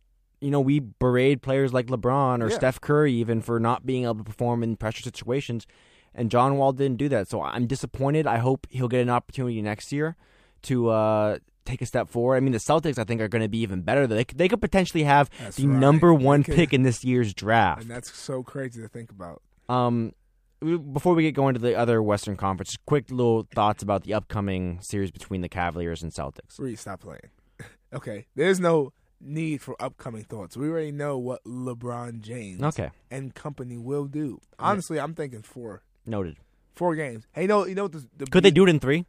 you 0.42 0.50
know, 0.52 0.60
we 0.60 0.80
berate 0.80 1.42
players 1.42 1.72
like 1.74 1.88
LeBron 1.88 2.44
or 2.44 2.50
Yeah. 2.50 2.56
Steph 2.58 2.82
Curry 2.82 3.14
even 3.14 3.42
for 3.42 3.60
not 3.60 3.86
being 3.86 4.04
able 4.04 4.16
to 4.16 4.24
perform 4.24 4.64
in 4.64 4.76
pressure 4.76 5.04
situations. 5.04 5.68
And 6.14 6.30
John 6.30 6.58
Wall 6.58 6.74
didn't 6.74 6.98
do 6.98 7.08
that. 7.10 7.28
So 7.30 7.42
I'm 7.42 7.68
disappointed. 7.68 8.28
I 8.28 8.38
hope 8.38 8.68
he'll 8.70 8.88
get 8.90 9.02
an 9.02 9.10
opportunity 9.10 9.62
next 9.62 9.92
year 9.94 10.18
to 10.64 10.90
uh, 10.90 11.38
take 11.64 11.82
a 11.82 11.86
step 11.86 12.10
forward. 12.10 12.36
I 12.36 12.40
mean, 12.42 12.52
the 12.52 12.58
Celtics, 12.58 12.98
I 12.98 13.04
think, 13.06 13.22
are 13.22 13.28
going 13.30 13.44
to 13.44 13.48
be 13.48 13.60
even 13.60 13.82
better. 13.82 14.08
They 14.08 14.24
could, 14.26 14.38
they 14.38 14.48
could 14.50 14.60
potentially 14.62 15.04
have 15.04 15.30
That's 15.40 15.56
the 15.58 15.68
right. 15.68 15.80
number 15.80 16.14
one 16.14 16.44
could. 16.44 16.56
pick 16.56 16.74
in 16.74 16.84
this 16.84 17.04
year's 17.06 17.34
draft. 17.34 17.84
And 17.84 17.92
that's 17.92 18.12
so 18.14 18.44
crazy 18.44 18.82
to 18.82 18.88
think 18.90 19.10
about. 19.12 19.42
Um, 19.70 20.14
before 20.60 21.16
we 21.16 21.24
get 21.24 21.32
going 21.34 21.54
to 21.54 21.60
the 21.60 21.76
other 21.76 22.04
Western 22.04 22.36
Conference, 22.36 22.78
quick 22.86 23.10
little 23.10 23.48
thoughts 23.56 23.82
about 23.82 24.04
the 24.04 24.14
upcoming 24.14 24.80
series 24.82 25.12
between 25.12 25.42
the 25.42 25.50
Cavaliers 25.50 26.04
and 26.04 26.12
Celtics. 26.12 26.60
Reed, 26.60 26.78
stop 26.78 27.00
playing. 27.02 27.30
okay. 27.94 28.28
There's 28.36 28.60
no 28.60 28.92
need 29.24 29.62
for 29.62 29.76
upcoming 29.82 30.24
thoughts. 30.24 30.58
We 30.58 30.70
already 30.70 30.92
know 30.92 31.18
what 31.18 31.44
LeBron 31.46 32.22
James 32.22 32.62
Okay, 32.64 32.90
and 33.10 33.34
company 33.36 33.78
will 33.78 34.06
do. 34.06 34.40
Honestly, 34.60 35.00
I'm 35.00 35.14
thinking 35.14 35.42
four. 35.42 35.84
noted. 36.06 36.38
Four 36.74 36.96
games. 36.96 37.26
Hey, 37.34 37.44
you 37.44 37.48
know, 37.50 37.66
you 37.66 37.76
know 37.76 37.84
what 37.84 37.92
the, 37.92 38.08
the 38.18 38.26
Could 38.28 38.44
they 38.44 38.52
do 38.52 38.64
it 38.66 38.70
in 38.70 38.80
three? 38.80 39.06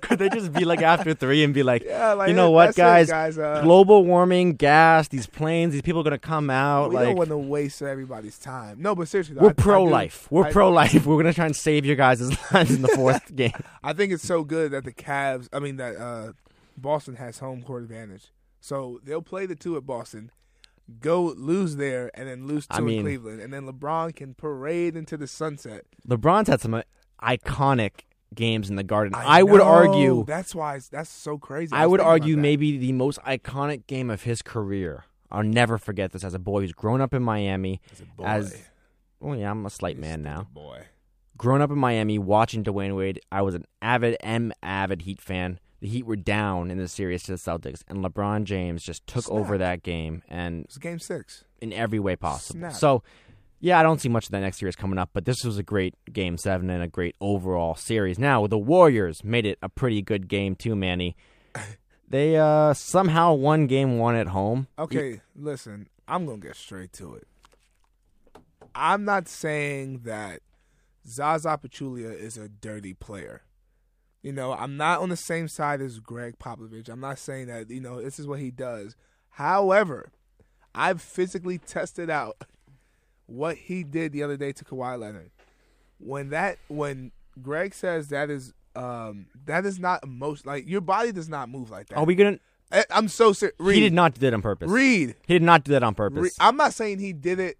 Could 0.00 0.18
they 0.18 0.28
just 0.28 0.52
be 0.52 0.64
like 0.64 0.82
after 0.82 1.14
three 1.14 1.44
and 1.44 1.54
be 1.54 1.62
like, 1.62 1.84
Yeah, 1.84 2.12
like 2.14 2.28
you 2.28 2.34
know 2.34 2.50
what, 2.50 2.70
it, 2.70 2.76
guys? 2.76 3.08
guys 3.08 3.38
uh, 3.38 3.60
global 3.62 4.04
warming, 4.04 4.54
gas, 4.54 5.08
these 5.08 5.26
planes, 5.26 5.72
these 5.72 5.82
people 5.82 6.00
are 6.00 6.04
gonna 6.04 6.18
come 6.18 6.50
out. 6.50 6.90
we 6.90 6.96
like 6.96 7.06
don't 7.06 7.16
want 7.16 7.28
to 7.30 7.36
waste 7.38 7.82
everybody's 7.82 8.38
time. 8.38 8.80
No, 8.80 8.94
but 8.94 9.08
seriously, 9.08 9.36
we're 9.36 9.54
pro 9.54 9.84
life. 9.84 10.26
We're 10.30 10.50
pro 10.50 10.70
life. 10.70 11.06
We're 11.06 11.16
gonna 11.22 11.32
try 11.34 11.46
and 11.46 11.56
save 11.56 11.84
your 11.86 11.96
guys' 11.96 12.20
lives 12.52 12.74
in 12.74 12.82
the 12.82 12.88
fourth 12.88 13.34
game. 13.36 13.52
I 13.82 13.92
think 13.92 14.12
it's 14.12 14.24
so 14.26 14.42
good 14.44 14.72
that 14.72 14.84
the 14.84 14.92
Cavs, 14.92 15.48
I 15.52 15.58
mean 15.60 15.76
that 15.76 15.96
uh, 15.96 16.32
Boston 16.76 17.16
has 17.16 17.38
home 17.38 17.62
court 17.62 17.82
advantage. 17.82 18.32
So 18.60 19.00
they'll 19.04 19.22
play 19.22 19.46
the 19.46 19.54
two 19.54 19.76
at 19.76 19.86
Boston, 19.86 20.30
go 21.00 21.22
lose 21.22 21.76
there, 21.76 22.10
and 22.14 22.28
then 22.28 22.46
lose 22.46 22.66
two 22.66 22.76
I 22.76 22.80
mean- 22.80 22.98
in 22.98 23.04
Cleveland, 23.04 23.40
and 23.40 23.52
then 23.52 23.66
LeBron 23.66 24.14
can 24.14 24.34
parade 24.34 24.96
into 24.96 25.16
the 25.16 25.26
sunset. 25.26 25.84
LeBron's 26.08 26.48
had 26.48 26.60
some 26.60 26.74
uh, 26.74 26.82
iconic 27.22 28.00
games 28.34 28.68
in 28.68 28.76
the 28.76 28.82
Garden. 28.82 29.14
I, 29.14 29.42
would 29.42 29.58
know. 29.58 29.64
argue. 29.64 30.24
that's 30.26 30.54
why 30.54 30.76
it's, 30.76 30.88
that's 30.88 31.10
so 31.10 31.38
crazy. 31.38 31.72
I 31.72 31.86
was 31.86 31.92
would 31.92 32.00
argue 32.00 32.36
maybe 32.36 32.76
the 32.76 32.92
most 32.92 33.18
iconic 33.20 33.86
game 33.86 34.10
of 34.10 34.22
his 34.22 34.42
career. 34.42 35.04
I'll 35.30 35.42
never 35.42 35.78
forget 35.78 36.12
this 36.12 36.24
as 36.24 36.34
a 36.34 36.38
boy 36.38 36.60
who's 36.60 36.72
grown 36.72 37.00
up 37.00 37.12
in 37.12 37.22
Miami. 37.22 37.80
As 37.92 38.00
a 38.00 38.04
boy, 38.04 38.24
As 38.24 38.62
well, 39.20 39.36
yeah, 39.36 39.50
I'm 39.50 39.66
a 39.66 39.70
slight 39.70 39.96
You 39.96 40.02
man 40.02 40.22
now. 40.22 40.46
Boy, 40.52 40.84
Grown 41.36 41.60
up 41.60 41.70
in 41.70 41.78
Miami, 41.78 42.18
watching 42.18 42.64
Dwyane 42.64 42.96
Wade, 42.96 43.20
I 43.30 43.42
was 43.42 43.54
an 43.54 43.64
avid 43.82 44.16
M 44.20 44.52
avid 44.62 45.02
Heat 45.02 45.20
fan. 45.20 45.58
The 45.80 45.88
Heat 45.88 46.06
were 46.06 46.16
down 46.16 46.70
in 46.70 46.78
the 46.78 46.88
series 46.88 47.22
to 47.24 47.32
the 47.32 47.38
Celtics, 47.38 47.82
and 47.88 48.04
LeBron 48.04 48.44
James 48.44 48.82
just 48.82 49.06
took 49.06 49.30
over 49.30 49.58
that 49.58 49.82
game 49.82 50.22
and 50.28 50.64
it's 50.64 50.78
game 50.78 50.98
six. 50.98 51.44
in 51.60 51.72
every 51.72 51.98
way 51.98 52.16
possible. 52.16 52.60
Snapped. 52.60 52.76
So, 52.76 53.02
yeah, 53.60 53.78
I 53.78 53.82
don't 53.82 54.00
see 54.00 54.08
much 54.08 54.24
of 54.26 54.30
that 54.32 54.40
next 54.40 54.58
series 54.58 54.74
coming 54.76 54.98
up, 54.98 55.10
but 55.12 55.24
this 55.26 55.44
was 55.44 55.58
a 55.58 55.62
great 55.62 55.94
game 56.12 56.38
seven 56.38 56.70
and 56.70 56.82
a 56.82 56.88
great 56.88 57.14
overall 57.20 57.74
series. 57.74 58.18
Now, 58.18 58.46
the 58.46 58.58
Warriors 58.58 59.22
made 59.22 59.44
it 59.44 59.58
a 59.62 59.68
pretty 59.68 60.00
good 60.02 60.28
game 60.28 60.54
too, 60.56 60.74
Manny. 60.76 61.16
They 62.08 62.36
uh, 62.36 62.72
somehow 62.72 63.34
won 63.34 63.66
game 63.66 63.98
one 63.98 64.14
at 64.14 64.28
home. 64.28 64.68
Okay, 64.78 65.22
listen, 65.34 65.88
I'm 66.06 66.24
gonna 66.24 66.38
get 66.38 66.54
straight 66.54 66.92
to 66.94 67.14
it. 67.16 67.26
I'm 68.76 69.04
not 69.04 69.26
saying 69.26 70.02
that 70.04 70.40
Zaza 71.06 71.58
Pachulia 71.60 72.16
is 72.16 72.36
a 72.36 72.48
dirty 72.48 72.94
player. 72.94 73.42
You 74.26 74.32
know, 74.32 74.54
I'm 74.54 74.76
not 74.76 74.98
on 74.98 75.08
the 75.08 75.16
same 75.16 75.46
side 75.46 75.80
as 75.80 76.00
Gregg 76.00 76.40
Popovich. 76.40 76.88
I'm 76.88 76.98
not 76.98 77.16
saying 77.20 77.46
that, 77.46 77.70
you 77.70 77.78
know, 77.78 78.02
this 78.02 78.18
is 78.18 78.26
what 78.26 78.40
he 78.40 78.50
does. 78.50 78.96
However, 79.30 80.10
I've 80.74 81.00
physically 81.00 81.58
tested 81.58 82.10
out 82.10 82.36
what 83.26 83.56
he 83.56 83.84
did 83.84 84.10
the 84.10 84.24
other 84.24 84.36
day 84.36 84.50
to 84.50 84.64
Kawhi 84.64 84.98
Leonard. 84.98 85.30
When 86.00 86.30
that 86.30 86.58
when 86.66 87.12
Gregg 87.40 87.72
says 87.72 88.08
that 88.08 88.28
is 88.28 88.52
um 88.74 89.26
that 89.44 89.64
is 89.64 89.78
not 89.78 90.02
emotion 90.02 90.42
like 90.44 90.66
your 90.66 90.80
body 90.80 91.12
does 91.12 91.28
not 91.28 91.48
move 91.48 91.70
like 91.70 91.86
that. 91.90 91.96
Are 91.96 92.04
we 92.04 92.16
gonna? 92.16 92.40
I, 92.72 92.84
I'm 92.90 93.06
so 93.06 93.32
serious. 93.32 93.54
He 93.60 93.78
did 93.78 93.92
not 93.92 94.14
do 94.14 94.20
that 94.22 94.34
on 94.34 94.42
purpose. 94.42 94.68
Reed. 94.68 95.14
He 95.28 95.34
did 95.34 95.44
not 95.44 95.62
do 95.62 95.70
that 95.70 95.84
on 95.84 95.94
purpose. 95.94 96.20
Reed. 96.20 96.32
I'm 96.40 96.56
not 96.56 96.74
saying 96.74 96.98
he 96.98 97.12
did 97.12 97.38
it 97.38 97.58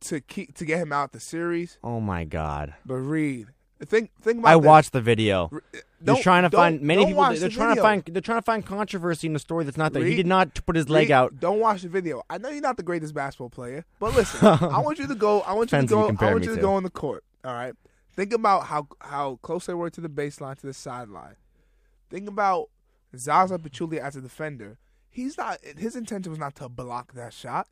to 0.00 0.20
keep 0.20 0.56
to 0.56 0.64
get 0.64 0.80
him 0.80 0.92
out 0.92 1.12
the 1.12 1.20
series, 1.20 1.78
oh 1.84 2.00
my 2.00 2.24
god! 2.24 2.74
but 2.84 2.96
Reed, 2.96 3.46
think 3.84 4.10
think 4.20 4.40
about 4.40 4.48
I 4.48 4.56
this. 4.56 4.66
watched 4.66 4.92
the 4.92 5.00
video. 5.00 5.50
Re- 5.52 5.60
They're 6.00 6.16
trying 6.16 6.42
to 6.44 6.50
find 6.50 6.80
many 6.80 7.06
people. 7.06 7.22
They're 7.24 7.38
the 7.38 7.48
trying 7.48 7.76
to 7.76 7.82
find. 7.82 8.04
They're 8.04 8.22
trying 8.22 8.38
to 8.38 8.44
find 8.44 8.64
controversy 8.64 9.26
in 9.26 9.34
the 9.34 9.38
story 9.38 9.64
that's 9.64 9.76
not 9.76 9.92
there. 9.92 10.04
He 10.04 10.16
did 10.16 10.26
not 10.26 10.54
put 10.66 10.76
his 10.76 10.88
leg 10.88 11.04
Reed, 11.04 11.10
out. 11.12 11.40
Don't 11.40 11.60
watch 11.60 11.82
the 11.82 11.88
video. 11.88 12.22
I 12.30 12.38
know 12.38 12.48
you're 12.48 12.62
not 12.62 12.76
the 12.76 12.82
greatest 12.82 13.14
basketball 13.14 13.50
player, 13.50 13.84
but 13.98 14.14
listen, 14.14 14.46
I 14.46 14.78
want 14.80 14.98
you 14.98 15.06
to 15.06 15.14
go. 15.14 15.42
I 15.42 15.52
want 15.52 15.72
you 15.72 15.78
to 15.78 15.82
you 15.82 15.88
go. 15.88 16.16
I 16.18 16.32
want 16.32 16.44
you 16.44 16.50
to 16.50 16.56
to. 16.56 16.60
go 16.60 16.74
on 16.74 16.82
the 16.82 16.90
court. 16.90 17.24
All 17.44 17.52
right. 17.52 17.74
Think 18.14 18.32
about 18.32 18.64
how 18.66 18.88
how 19.00 19.38
close 19.42 19.66
they 19.66 19.74
were 19.74 19.90
to 19.90 20.00
the 20.00 20.08
baseline, 20.08 20.58
to 20.60 20.66
the 20.66 20.74
sideline. 20.74 21.36
Think 22.08 22.28
about 22.28 22.70
Zaza 23.16 23.58
Pachulia 23.58 23.98
as 24.00 24.16
a 24.16 24.20
defender. 24.20 24.78
He's 25.08 25.36
not. 25.36 25.58
His 25.76 25.96
intention 25.96 26.30
was 26.30 26.38
not 26.38 26.56
to 26.56 26.68
block 26.68 27.12
that 27.14 27.32
shot. 27.32 27.68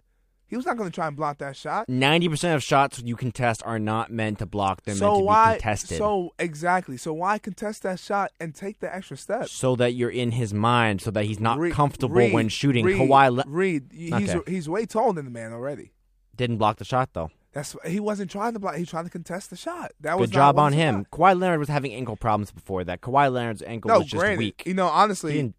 He 0.48 0.56
was 0.56 0.64
not 0.64 0.76
going 0.78 0.88
to 0.90 0.94
try 0.94 1.06
and 1.06 1.14
block 1.14 1.38
that 1.38 1.56
shot. 1.56 1.88
Ninety 1.88 2.28
percent 2.28 2.56
of 2.56 2.62
shots 2.62 3.00
you 3.04 3.14
contest 3.16 3.62
are 3.66 3.78
not 3.78 4.10
meant 4.10 4.38
to 4.38 4.46
block. 4.46 4.82
Them 4.84 4.96
so 4.96 5.18
why? 5.18 5.58
So 5.74 6.32
exactly. 6.38 6.96
So 6.96 7.12
why 7.12 7.38
contest 7.38 7.82
that 7.82 8.00
shot 8.00 8.32
and 8.40 8.54
take 8.54 8.80
the 8.80 8.92
extra 8.94 9.16
step? 9.16 9.48
so 9.48 9.76
that 9.76 9.92
you're 9.94 10.08
in 10.10 10.30
his 10.32 10.54
mind, 10.54 11.02
so 11.02 11.10
that 11.10 11.24
he's 11.26 11.38
not 11.38 11.58
Reed- 11.58 11.74
comfortable 11.74 12.14
Reed- 12.16 12.32
when 12.32 12.48
shooting. 12.48 12.84
Reed, 12.84 12.96
Kawhi 12.96 13.34
le- 13.36 13.44
Reed, 13.46 13.90
he's 13.92 14.12
Okay. 14.34 14.40
he's 14.50 14.68
way 14.68 14.86
taller 14.86 15.12
than 15.12 15.26
the 15.26 15.30
man 15.30 15.52
already. 15.52 15.92
didn't 16.34 16.56
block 16.56 16.78
the 16.78 16.84
shot 16.84 17.10
though. 17.12 17.30
That's 17.52 17.74
he 17.84 17.98
wasn't 18.00 18.30
trying 18.30 18.52
to 18.54 18.58
block. 18.58 18.74
He 18.76 18.80
was 18.82 18.90
trying 18.90 19.04
to 19.04 19.10
contest 19.10 19.50
the 19.50 19.56
shot. 19.56 19.92
That 20.00 20.18
was 20.18 20.30
Good 20.30 20.34
job 20.34 20.58
on 20.58 20.72
him. 20.72 20.94
about. 20.96 21.10
Kawhi 21.10 21.38
Leonard 21.40 21.58
was 21.60 21.68
having 21.68 21.92
ankle 21.92 22.16
problems 22.16 22.50
before 22.52 22.84
that. 22.84 23.00
Kawhi 23.00 23.30
Leonard's 23.32 23.62
ankle 23.62 23.88
No, 23.90 23.98
was 23.98 24.06
just 24.08 24.20
granted, 24.20 24.38
weak. 24.38 24.62
you 24.64 24.74
know, 24.74 24.86
He 24.86 24.92
honestly, 24.92 25.32
didn't- 25.32 25.54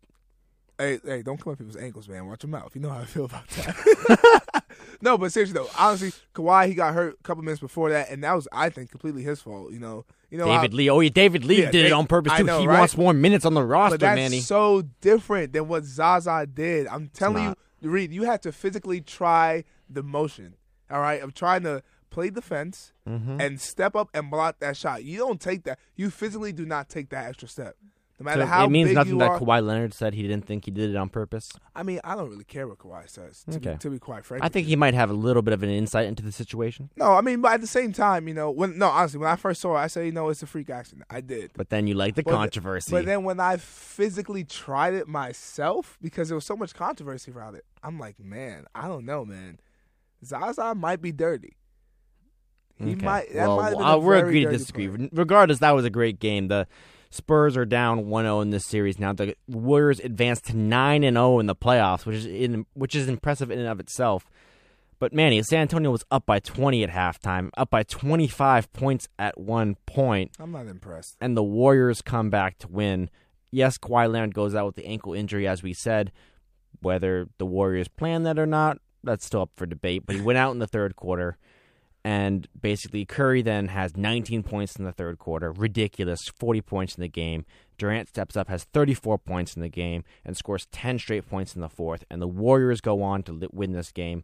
hey, 0.77 0.99
hey, 1.03 1.21
don't 1.23 1.41
come 1.41 1.51
at 1.53 1.57
people's 1.59 1.75
ankles, 1.75 2.07
man. 2.07 2.25
Watch 2.27 2.43
your 2.43 2.51
mouth. 2.51 2.73
You 2.75 2.81
know 2.81 2.89
how 2.89 2.99
I 2.99 3.05
feel 3.05 3.25
about 3.25 3.47
that. 3.49 4.43
no, 5.01 5.17
but 5.17 5.31
seriously 5.31 5.53
though, 5.53 5.69
honestly, 5.77 6.11
Kawhi 6.33 6.67
he 6.67 6.73
got 6.73 6.93
hurt 6.93 7.17
a 7.19 7.23
couple 7.23 7.43
minutes 7.43 7.61
before 7.61 7.89
that, 7.89 8.09
and 8.09 8.23
that 8.23 8.33
was, 8.33 8.47
I 8.51 8.69
think, 8.69 8.89
completely 8.91 9.23
his 9.23 9.41
fault. 9.41 9.71
You 9.71 9.79
know, 9.79 10.05
you 10.29 10.37
know, 10.37 10.45
David 10.45 10.71
how, 10.73 10.77
Lee. 10.77 10.89
Oh, 10.89 10.99
yeah, 10.99 11.09
David 11.09 11.45
Lee 11.45 11.61
Yeah, 11.63 11.71
did 11.71 11.85
it 11.85 11.91
on 11.91 12.05
purpose 12.07 12.33
too. 12.37 12.43
know, 12.43 12.59
he 12.59 12.67
right? 12.67 12.79
wants 12.79 12.97
more 12.97 13.13
minutes 13.13 13.45
on 13.45 13.53
the 13.53 13.63
roster, 13.63 13.93
but 13.97 14.01
that's 14.01 14.15
Manny. 14.15 14.39
so 14.41 14.83
different 15.01 15.53
than 15.53 15.67
what 15.67 15.83
Zaza 15.85 16.45
did. 16.51 16.87
I'm 16.87 17.07
telling 17.09 17.55
you, 17.81 17.89
Reed, 17.89 18.11
you 18.11 18.23
have 18.23 18.41
to 18.41 18.51
physically 18.51 19.01
try 19.01 19.63
the 19.89 20.03
motion. 20.03 20.55
All 20.91 20.99
right, 20.99 21.21
of 21.21 21.33
trying 21.33 21.63
to 21.63 21.83
play 22.09 22.29
defense 22.29 22.91
Mm-hmm. 23.07 23.41
and 23.41 23.59
step 23.59 23.95
up 23.95 24.07
and 24.13 24.29
block 24.29 24.59
that 24.59 24.77
shot. 24.77 25.03
You 25.03 25.17
don't 25.17 25.41
take 25.41 25.63
that. 25.63 25.79
You 25.95 26.11
physically 26.11 26.51
do 26.53 26.63
not 26.63 26.89
take 26.89 27.09
that 27.09 27.25
extra 27.27 27.47
step. 27.47 27.75
No 28.19 28.25
matter 28.25 28.41
So 28.41 28.47
how 28.47 28.65
it 28.65 28.69
means 28.69 28.91
nothing 28.91 29.17
that 29.19 29.31
are. 29.31 29.39
Kawhi 29.39 29.65
Leonard 29.65 29.93
said 29.93 30.13
he 30.13 30.23
didn't 30.23 30.45
think 30.45 30.65
he 30.65 30.71
did 30.71 30.89
it 30.89 30.95
on 30.97 31.07
purpose. 31.07 31.51
I 31.73 31.83
mean, 31.83 32.01
I 32.03 32.15
don't 32.15 32.29
really 32.29 32.43
care 32.43 32.67
what 32.67 32.77
Kawhi 32.77 33.09
says. 33.09 33.45
To, 33.49 33.55
Okay. 33.57 33.71
be, 33.71 33.77
to 33.77 33.89
be 33.91 33.97
quite 33.99 34.25
frank, 34.25 34.43
I 34.43 34.49
think 34.49 34.67
he 34.67 34.75
might 34.75 34.93
have 34.93 35.09
a 35.09 35.13
little 35.13 35.41
bit 35.41 35.53
of 35.53 35.63
an 35.63 35.69
insight 35.69 36.05
into 36.07 36.21
the 36.21 36.31
situation, 36.33 36.89
No, 36.97 37.13
I 37.13 37.21
mean, 37.21 37.39
but 37.39 37.53
at 37.53 37.61
the 37.61 37.67
same 37.67 37.93
time, 37.93 38.27
you 38.27 38.33
know, 38.33 38.51
when 38.51 38.77
no, 38.77 38.89
honestly, 38.89 39.19
when 39.19 39.29
I 39.29 39.37
first 39.37 39.61
saw 39.61 39.77
it, 39.77 39.79
I 39.79 39.87
said, 39.87 40.05
you 40.05 40.11
know, 40.11 40.27
it's 40.27 40.43
a 40.43 40.47
freak 40.47 40.69
accident. 40.69 41.05
I 41.09 41.21
did. 41.21 41.51
but 41.55 41.69
then 41.69 41.87
you 41.87 41.93
like 41.93 42.15
the 42.15 42.23
But 42.23 42.31
the- 42.31 42.37
controversy. 42.37 42.91
But 42.91 43.05
then 43.05 43.23
when 43.23 43.39
I 43.39 43.55
physically 43.55 44.43
tried 44.43 44.95
it 44.95 45.07
myself, 45.07 45.97
because 46.01 46.27
there 46.27 46.35
was 46.35 46.45
so 46.45 46.57
much 46.57 46.73
controversy 46.73 47.31
around 47.31 47.55
it, 47.55 47.63
I'm 47.81 47.97
like, 47.97 48.19
man, 48.19 48.65
I 48.75 48.87
don't 48.89 49.05
know, 49.05 49.23
man. 49.23 49.59
Zaza 50.25 50.75
might 50.75 51.01
be 51.01 51.13
dirty. 51.13 51.55
He 52.77 52.91
Okay. 52.93 53.05
might. 53.05 53.33
That 53.33 53.47
well, 53.47 53.57
might 53.57 53.69
have 53.69 53.77
been 53.77 53.87
uh, 53.87 53.97
we're 53.97 54.17
agree 54.17 54.43
to 54.45 54.51
disagree. 54.51 54.87
play. 54.89 55.09
Regardless, 55.13 55.59
that 55.59 55.71
was 55.71 55.85
a 55.85 55.89
great 55.89 56.19
game. 56.19 56.47
The 56.49 56.67
Spurs 57.11 57.57
are 57.57 57.65
down 57.65 58.05
1-0 58.05 58.41
in 58.43 58.49
this 58.51 58.65
series 58.65 58.99
now. 58.99 59.13
The 59.13 59.35
Warriors 59.47 59.99
advanced 59.99 60.45
to 60.45 60.55
9 60.55 61.03
and 61.03 61.15
0 61.15 61.39
in 61.39 61.47
the 61.47 61.55
playoffs, 61.55 62.05
which 62.05 62.17
is 62.17 62.25
in, 62.25 62.65
which 62.73 62.93
is 62.95 63.07
impressive 63.07 63.49
in 63.49 63.59
and 63.59 63.67
of 63.67 63.79
itself. 63.79 64.25
But 64.99 65.13
Manny, 65.13 65.41
San 65.41 65.61
Antonio 65.61 65.91
was 65.91 66.03
up 66.11 66.25
by 66.25 66.39
20 66.39 66.83
at 66.83 66.89
halftime, 66.89 67.49
up 67.57 67.69
by 67.69 67.83
25 67.83 68.71
points 68.73 69.07
at 69.17 69.39
one 69.39 69.75
point, 69.85 70.31
I'm 70.39 70.51
not 70.51 70.67
impressed. 70.67 71.15
and 71.21 71.35
the 71.37 71.43
Warriors 71.43 72.01
come 72.01 72.29
back 72.29 72.57
to 72.59 72.67
win. 72.67 73.09
Yes, 73.49 73.77
Kawhi 73.77 74.11
Leonard 74.11 74.35
goes 74.35 74.53
out 74.53 74.65
with 74.65 74.75
the 74.75 74.85
ankle 74.85 75.13
injury, 75.13 75.47
as 75.47 75.63
we 75.63 75.73
said. 75.73 76.11
Whether 76.81 77.27
the 77.39 77.45
Warriors 77.45 77.87
planned 77.87 78.25
that 78.25 78.37
or 78.37 78.45
not, 78.45 78.77
that's 79.03 79.25
still 79.25 79.41
up 79.41 79.51
for 79.55 79.65
debate. 79.65 80.03
But 80.05 80.15
he 80.15 80.21
went 80.21 80.37
out 80.37 80.51
in 80.51 80.59
the 80.59 80.67
third 80.67 80.95
quarter, 80.95 81.37
and 82.09 82.47
basically 82.59 83.05
Curry 83.05 83.43
then 83.43 83.67
has 83.67 83.95
19 83.95 84.41
points 84.41 84.75
in 84.77 84.83
the 84.83 84.91
third 84.91 85.19
quarter, 85.19 85.51
ridiculous, 85.51 86.27
40 86.39 86.59
points 86.61 86.95
in 86.95 87.01
the 87.01 87.07
game. 87.07 87.45
Durant 87.77 88.09
steps 88.09 88.35
up, 88.35 88.47
has 88.47 88.63
34 88.63 89.19
points 89.19 89.55
in 89.55 89.61
the 89.61 89.69
game, 89.69 90.03
and 90.25 90.35
scores 90.35 90.65
10 90.71 90.97
straight 90.97 91.29
points 91.29 91.53
in 91.53 91.61
the 91.61 91.69
fourth. 91.69 92.05
And 92.09 92.19
the 92.19 92.27
Warriors 92.27 92.81
go 92.81 93.03
on 93.03 93.21
to 93.23 93.47
win 93.53 93.73
this 93.73 93.91
game. 93.91 94.23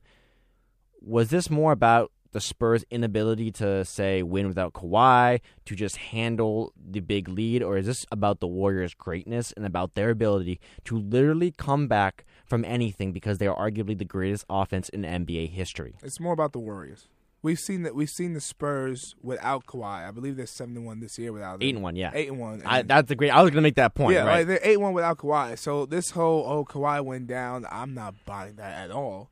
Was 1.00 1.30
this 1.30 1.52
more 1.52 1.72
about 1.72 2.12
the 2.32 2.42
Spurs' 2.42 2.84
inability 2.90 3.52
to 3.52 3.86
say 3.86 4.24
win 4.24 4.48
without 4.48 4.74
Kawhi, 4.74 5.40
to 5.66 5.76
just 5.76 5.98
handle 5.98 6.74
the 6.76 7.02
big 7.02 7.30
lead, 7.30 7.62
or 7.62 7.78
is 7.78 7.86
this 7.86 8.04
about 8.12 8.40
the 8.40 8.48
Warriors' 8.48 8.96
greatness 8.96 9.52
and 9.52 9.64
about 9.64 9.94
their 9.94 10.10
ability 10.10 10.60
to 10.86 10.98
literally 10.98 11.52
come 11.52 11.88
back 11.88 12.26
from 12.48 12.66
anything 12.66 13.12
because 13.12 13.38
they 13.38 13.46
are 13.46 13.56
arguably 13.56 13.96
the 13.96 14.06
greatest 14.06 14.44
offense 14.50 14.90
in 14.90 15.04
NBA 15.04 15.52
history? 15.52 15.98
It's 16.02 16.20
more 16.20 16.34
about 16.34 16.52
the 16.52 16.60
Warriors. 16.60 17.10
We've 17.46 17.60
seen 17.60 17.84
that. 17.84 17.94
We've 17.94 18.10
seen 18.10 18.34
the 18.34 18.42
Spurs 18.42 19.14
without 19.22 19.68
Kawhi. 19.68 20.08
I 20.08 20.10
believe 20.10 20.36
they're 20.36 20.48
seven 20.48 20.76
and 20.78 20.84
one 20.84 21.00
this 21.00 21.20
year 21.20 21.32
without 21.32 21.60
them. 21.60 21.68
Eight 21.68 21.76
and 21.76 21.84
one, 21.84 21.96
yeah. 21.96 22.10
Eight 22.12 22.30
and 22.30 22.40
one. 22.40 22.64
I, 22.66 22.82
that's 22.82 23.12
a 23.12 23.16
great. 23.16 23.30
I 23.30 23.44
was 23.44 23.52
going 23.52 23.58
to 23.58 23.62
make 23.62 23.76
that 23.76 23.94
point. 23.94 24.16
yeah, 24.16 24.22
right? 24.22 24.38
like 24.40 24.48
they're 24.48 24.60
eight 24.64 24.82
one 24.82 24.94
without 24.94 25.20
Kawhi. 25.20 25.56
So 25.56 25.86
this 25.86 26.10
whole 26.10 26.44
oh 26.48 26.66
Kawhi 26.66 27.06
went 27.06 27.28
down, 27.28 27.68
I'm 27.70 27.94
not 27.94 28.16
buying 28.26 28.56
that 28.56 28.86
at 28.86 28.90
all. 28.90 29.30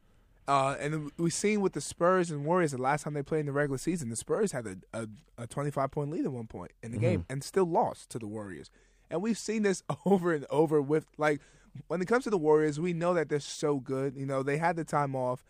Uh, 0.48 0.76
and 0.80 1.12
we've 1.18 1.34
seen 1.34 1.60
with 1.60 1.74
the 1.74 1.82
Spurs 1.82 2.30
and 2.30 2.46
Warriors 2.46 2.70
the 2.74 2.78
last 2.78 3.04
time 3.04 3.16
they 3.16 3.24
played 3.24 3.40
in 3.40 3.46
the 3.48 3.52
regular 3.52 3.80
season, 3.80 4.12
the 4.12 4.16
Spurs 4.16 4.52
had 4.52 4.68
a, 4.68 4.78
a, 4.94 5.08
a 5.40 5.48
25 5.48 5.90
point 5.90 6.12
lead 6.12 6.24
at 6.24 6.32
one 6.32 6.46
point 6.46 6.70
in 6.84 6.92
the 6.92 7.00
game 7.00 7.26
and 7.32 7.44
still 7.44 7.66
lost 7.66 8.12
to 8.12 8.20
the 8.20 8.28
Warriors. 8.28 8.70
And 9.10 9.24
we've 9.24 9.40
seen 9.40 9.64
this 9.64 9.82
over 10.06 10.36
and 10.36 10.46
over 10.52 10.84
with 10.84 11.08
like 11.18 11.42
when 11.88 12.00
it 12.00 12.08
comes 12.08 12.26
to 12.26 12.30
the 12.30 12.38
Warriors, 12.38 12.80
we 12.80 12.94
know 12.94 13.16
that 13.16 13.30
they're 13.30 13.40
so 13.40 13.80
good. 13.80 14.16
You 14.16 14.28
know, 14.28 14.44
they 14.44 14.58
had 14.58 14.76
the 14.76 14.84
time 14.84 15.16
off. 15.16 15.44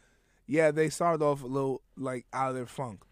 Yeah, 0.47 0.71
they 0.71 0.89
started 0.89 1.23
off 1.23 1.43
a 1.43 1.47
little 1.47 1.81
like 1.97 2.25
out 2.33 2.49
of 2.49 2.55
their 2.55 2.65
funk. 2.65 3.03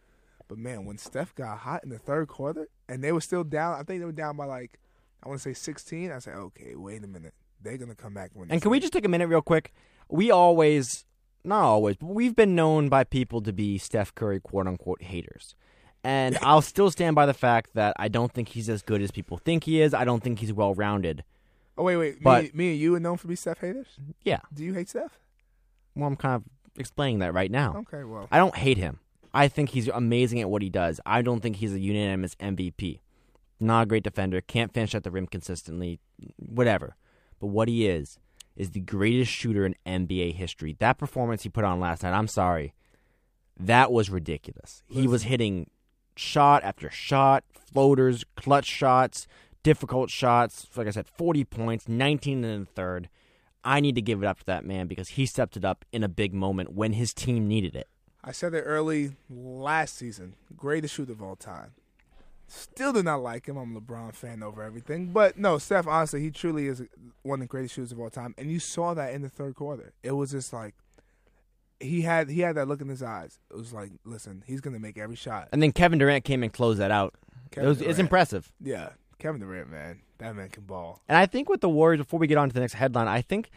But 0.47 0.57
man, 0.57 0.85
when 0.85 0.97
Steph 0.97 1.33
got 1.33 1.59
hot 1.59 1.83
in 1.83 1.89
the 1.89 1.97
third 1.97 2.27
quarter 2.27 2.67
and 2.89 3.03
they 3.03 3.11
were 3.13 3.21
still 3.21 3.43
down, 3.43 3.73
I 3.79 3.83
think 3.83 3.99
they 4.01 4.05
were 4.05 4.11
down 4.11 4.35
by 4.35 4.45
like 4.45 4.79
I 5.23 5.29
want 5.29 5.39
to 5.39 5.43
say 5.49 5.53
16. 5.53 6.11
I 6.11 6.19
said, 6.19 6.33
okay, 6.35 6.75
wait 6.75 7.03
a 7.03 7.07
minute, 7.07 7.33
they're 7.61 7.77
gonna 7.77 7.95
come 7.95 8.13
back. 8.13 8.31
and 8.35 8.51
And 8.51 8.61
can 8.61 8.71
we 8.71 8.79
just 8.79 8.91
take 8.93 9.05
a 9.05 9.09
minute, 9.09 9.27
real 9.27 9.41
quick? 9.41 9.71
We 10.09 10.31
always, 10.31 11.05
not 11.43 11.61
always, 11.63 11.95
but 11.97 12.07
we've 12.07 12.35
been 12.35 12.55
known 12.55 12.89
by 12.89 13.03
people 13.03 13.41
to 13.41 13.53
be 13.53 13.77
Steph 13.77 14.13
Curry 14.15 14.39
quote 14.39 14.67
unquote 14.67 15.03
haters. 15.03 15.55
And 16.03 16.37
I'll 16.41 16.61
still 16.63 16.91
stand 16.91 17.15
by 17.15 17.25
the 17.27 17.33
fact 17.33 17.75
that 17.75 17.95
I 17.97 18.07
don't 18.07 18.31
think 18.33 18.49
he's 18.49 18.67
as 18.67 18.81
good 18.81 19.01
as 19.01 19.11
people 19.11 19.37
think 19.37 19.63
he 19.63 19.79
is. 19.81 19.93
I 19.93 20.03
don't 20.03 20.21
think 20.23 20.39
he's 20.39 20.51
well 20.51 20.73
rounded. 20.73 21.23
Oh 21.77 21.83
wait, 21.83 21.95
wait. 21.97 22.23
But- 22.23 22.43
me, 22.45 22.51
me 22.53 22.71
and 22.71 22.79
you 22.79 22.95
are 22.95 22.99
known 22.99 23.17
for 23.17 23.27
be 23.27 23.35
Steph 23.35 23.59
haters. 23.59 23.87
Yeah. 24.23 24.39
Do 24.53 24.63
you 24.63 24.73
hate 24.73 24.89
Steph? 24.89 25.17
Well, 25.95 26.07
I'm 26.07 26.15
kind 26.15 26.35
of 26.35 26.43
explaining 26.77 27.19
that 27.19 27.33
right 27.33 27.51
now. 27.51 27.75
Okay, 27.77 28.03
well, 28.03 28.27
I 28.31 28.37
don't 28.37 28.55
hate 28.55 28.77
him. 28.77 28.99
I 29.33 29.47
think 29.47 29.69
he's 29.69 29.87
amazing 29.87 30.41
at 30.41 30.49
what 30.49 30.61
he 30.61 30.69
does. 30.69 30.99
I 31.05 31.21
don't 31.21 31.41
think 31.41 31.57
he's 31.57 31.73
a 31.73 31.79
unanimous 31.79 32.35
MVP. 32.35 32.99
Not 33.59 33.83
a 33.83 33.85
great 33.85 34.03
defender, 34.03 34.41
can't 34.41 34.73
finish 34.73 34.95
at 34.95 35.03
the 35.03 35.11
rim 35.11 35.27
consistently, 35.27 35.99
whatever. 36.37 36.95
But 37.39 37.47
what 37.47 37.67
he 37.67 37.87
is, 37.87 38.19
is 38.55 38.71
the 38.71 38.79
greatest 38.81 39.31
shooter 39.31 39.65
in 39.65 39.75
NBA 39.85 40.35
history. 40.35 40.75
That 40.79 40.97
performance 40.97 41.43
he 41.43 41.49
put 41.49 41.63
on 41.63 41.79
last 41.79 42.03
night, 42.03 42.13
I'm 42.13 42.27
sorry. 42.27 42.73
That 43.57 43.91
was 43.91 44.09
ridiculous. 44.09 44.83
He 44.87 45.07
was 45.07 45.23
hitting 45.23 45.69
shot 46.15 46.63
after 46.63 46.89
shot, 46.89 47.43
floaters, 47.53 48.25
clutch 48.35 48.65
shots, 48.65 49.27
difficult 49.63 50.09
shots. 50.09 50.67
Like 50.75 50.87
I 50.87 50.91
said, 50.91 51.07
40 51.07 51.43
points, 51.45 51.87
19 51.87 52.43
in 52.43 52.59
the 52.61 52.65
third. 52.65 53.09
I 53.63 53.79
need 53.79 53.95
to 53.95 54.01
give 54.01 54.23
it 54.23 54.25
up 54.25 54.39
to 54.39 54.45
that 54.45 54.65
man 54.65 54.87
because 54.87 55.09
he 55.09 55.25
stepped 55.25 55.55
it 55.57 55.65
up 55.65 55.85
in 55.91 56.03
a 56.03 56.09
big 56.09 56.33
moment 56.33 56.73
when 56.73 56.93
his 56.93 57.13
team 57.13 57.47
needed 57.47 57.75
it. 57.75 57.87
I 58.23 58.31
said 58.31 58.53
it 58.53 58.61
early 58.61 59.11
last 59.29 59.97
season. 59.97 60.35
Greatest 60.55 60.93
shooter 60.93 61.11
of 61.11 61.21
all 61.21 61.35
time. 61.35 61.71
Still 62.47 62.91
do 62.91 63.01
not 63.01 63.23
like 63.23 63.47
him. 63.47 63.57
I'm 63.57 63.75
a 63.75 63.79
LeBron 63.79 64.13
fan 64.13 64.43
over 64.43 64.61
everything. 64.61 65.07
But 65.07 65.37
no, 65.37 65.57
Steph, 65.57 65.87
honestly, 65.87 66.21
he 66.21 66.31
truly 66.31 66.67
is 66.67 66.83
one 67.21 67.39
of 67.39 67.45
the 67.45 67.47
greatest 67.47 67.75
shooters 67.75 67.93
of 67.93 67.99
all 67.99 68.09
time. 68.09 68.35
And 68.37 68.51
you 68.51 68.59
saw 68.59 68.93
that 68.93 69.13
in 69.13 69.21
the 69.21 69.29
third 69.29 69.55
quarter. 69.55 69.93
It 70.03 70.11
was 70.11 70.31
just 70.31 70.51
like 70.51 70.75
he 71.79 72.01
had 72.01 72.29
he 72.29 72.41
had 72.41 72.55
that 72.57 72.67
look 72.67 72.81
in 72.81 72.89
his 72.89 73.01
eyes. 73.01 73.39
It 73.49 73.57
was 73.57 73.73
like, 73.73 73.91
listen, 74.03 74.43
he's 74.45 74.61
gonna 74.61 74.79
make 74.79 74.97
every 74.97 75.15
shot. 75.15 75.47
And 75.51 75.63
then 75.63 75.71
Kevin 75.71 75.97
Durant 75.97 76.25
came 76.25 76.43
and 76.43 76.51
closed 76.51 76.79
that 76.79 76.91
out. 76.91 77.15
It 77.55 77.63
was, 77.63 77.81
it's 77.81 77.99
impressive. 77.99 78.51
Yeah, 78.61 78.89
Kevin 79.21 79.39
Durant, 79.39 79.69
man, 79.69 79.99
that 80.17 80.35
man 80.35 80.49
can 80.49 80.63
ball. 80.63 81.01
And 81.07 81.17
I 81.17 81.25
think 81.27 81.47
with 81.47 81.61
the 81.61 81.69
Warriors, 81.69 81.99
before 81.99 82.19
we 82.19 82.27
get 82.27 82.37
on 82.37 82.49
to 82.49 82.53
the 82.53 82.59
next 82.59 82.73
headline, 82.73 83.07
I 83.07 83.21
think 83.21 83.49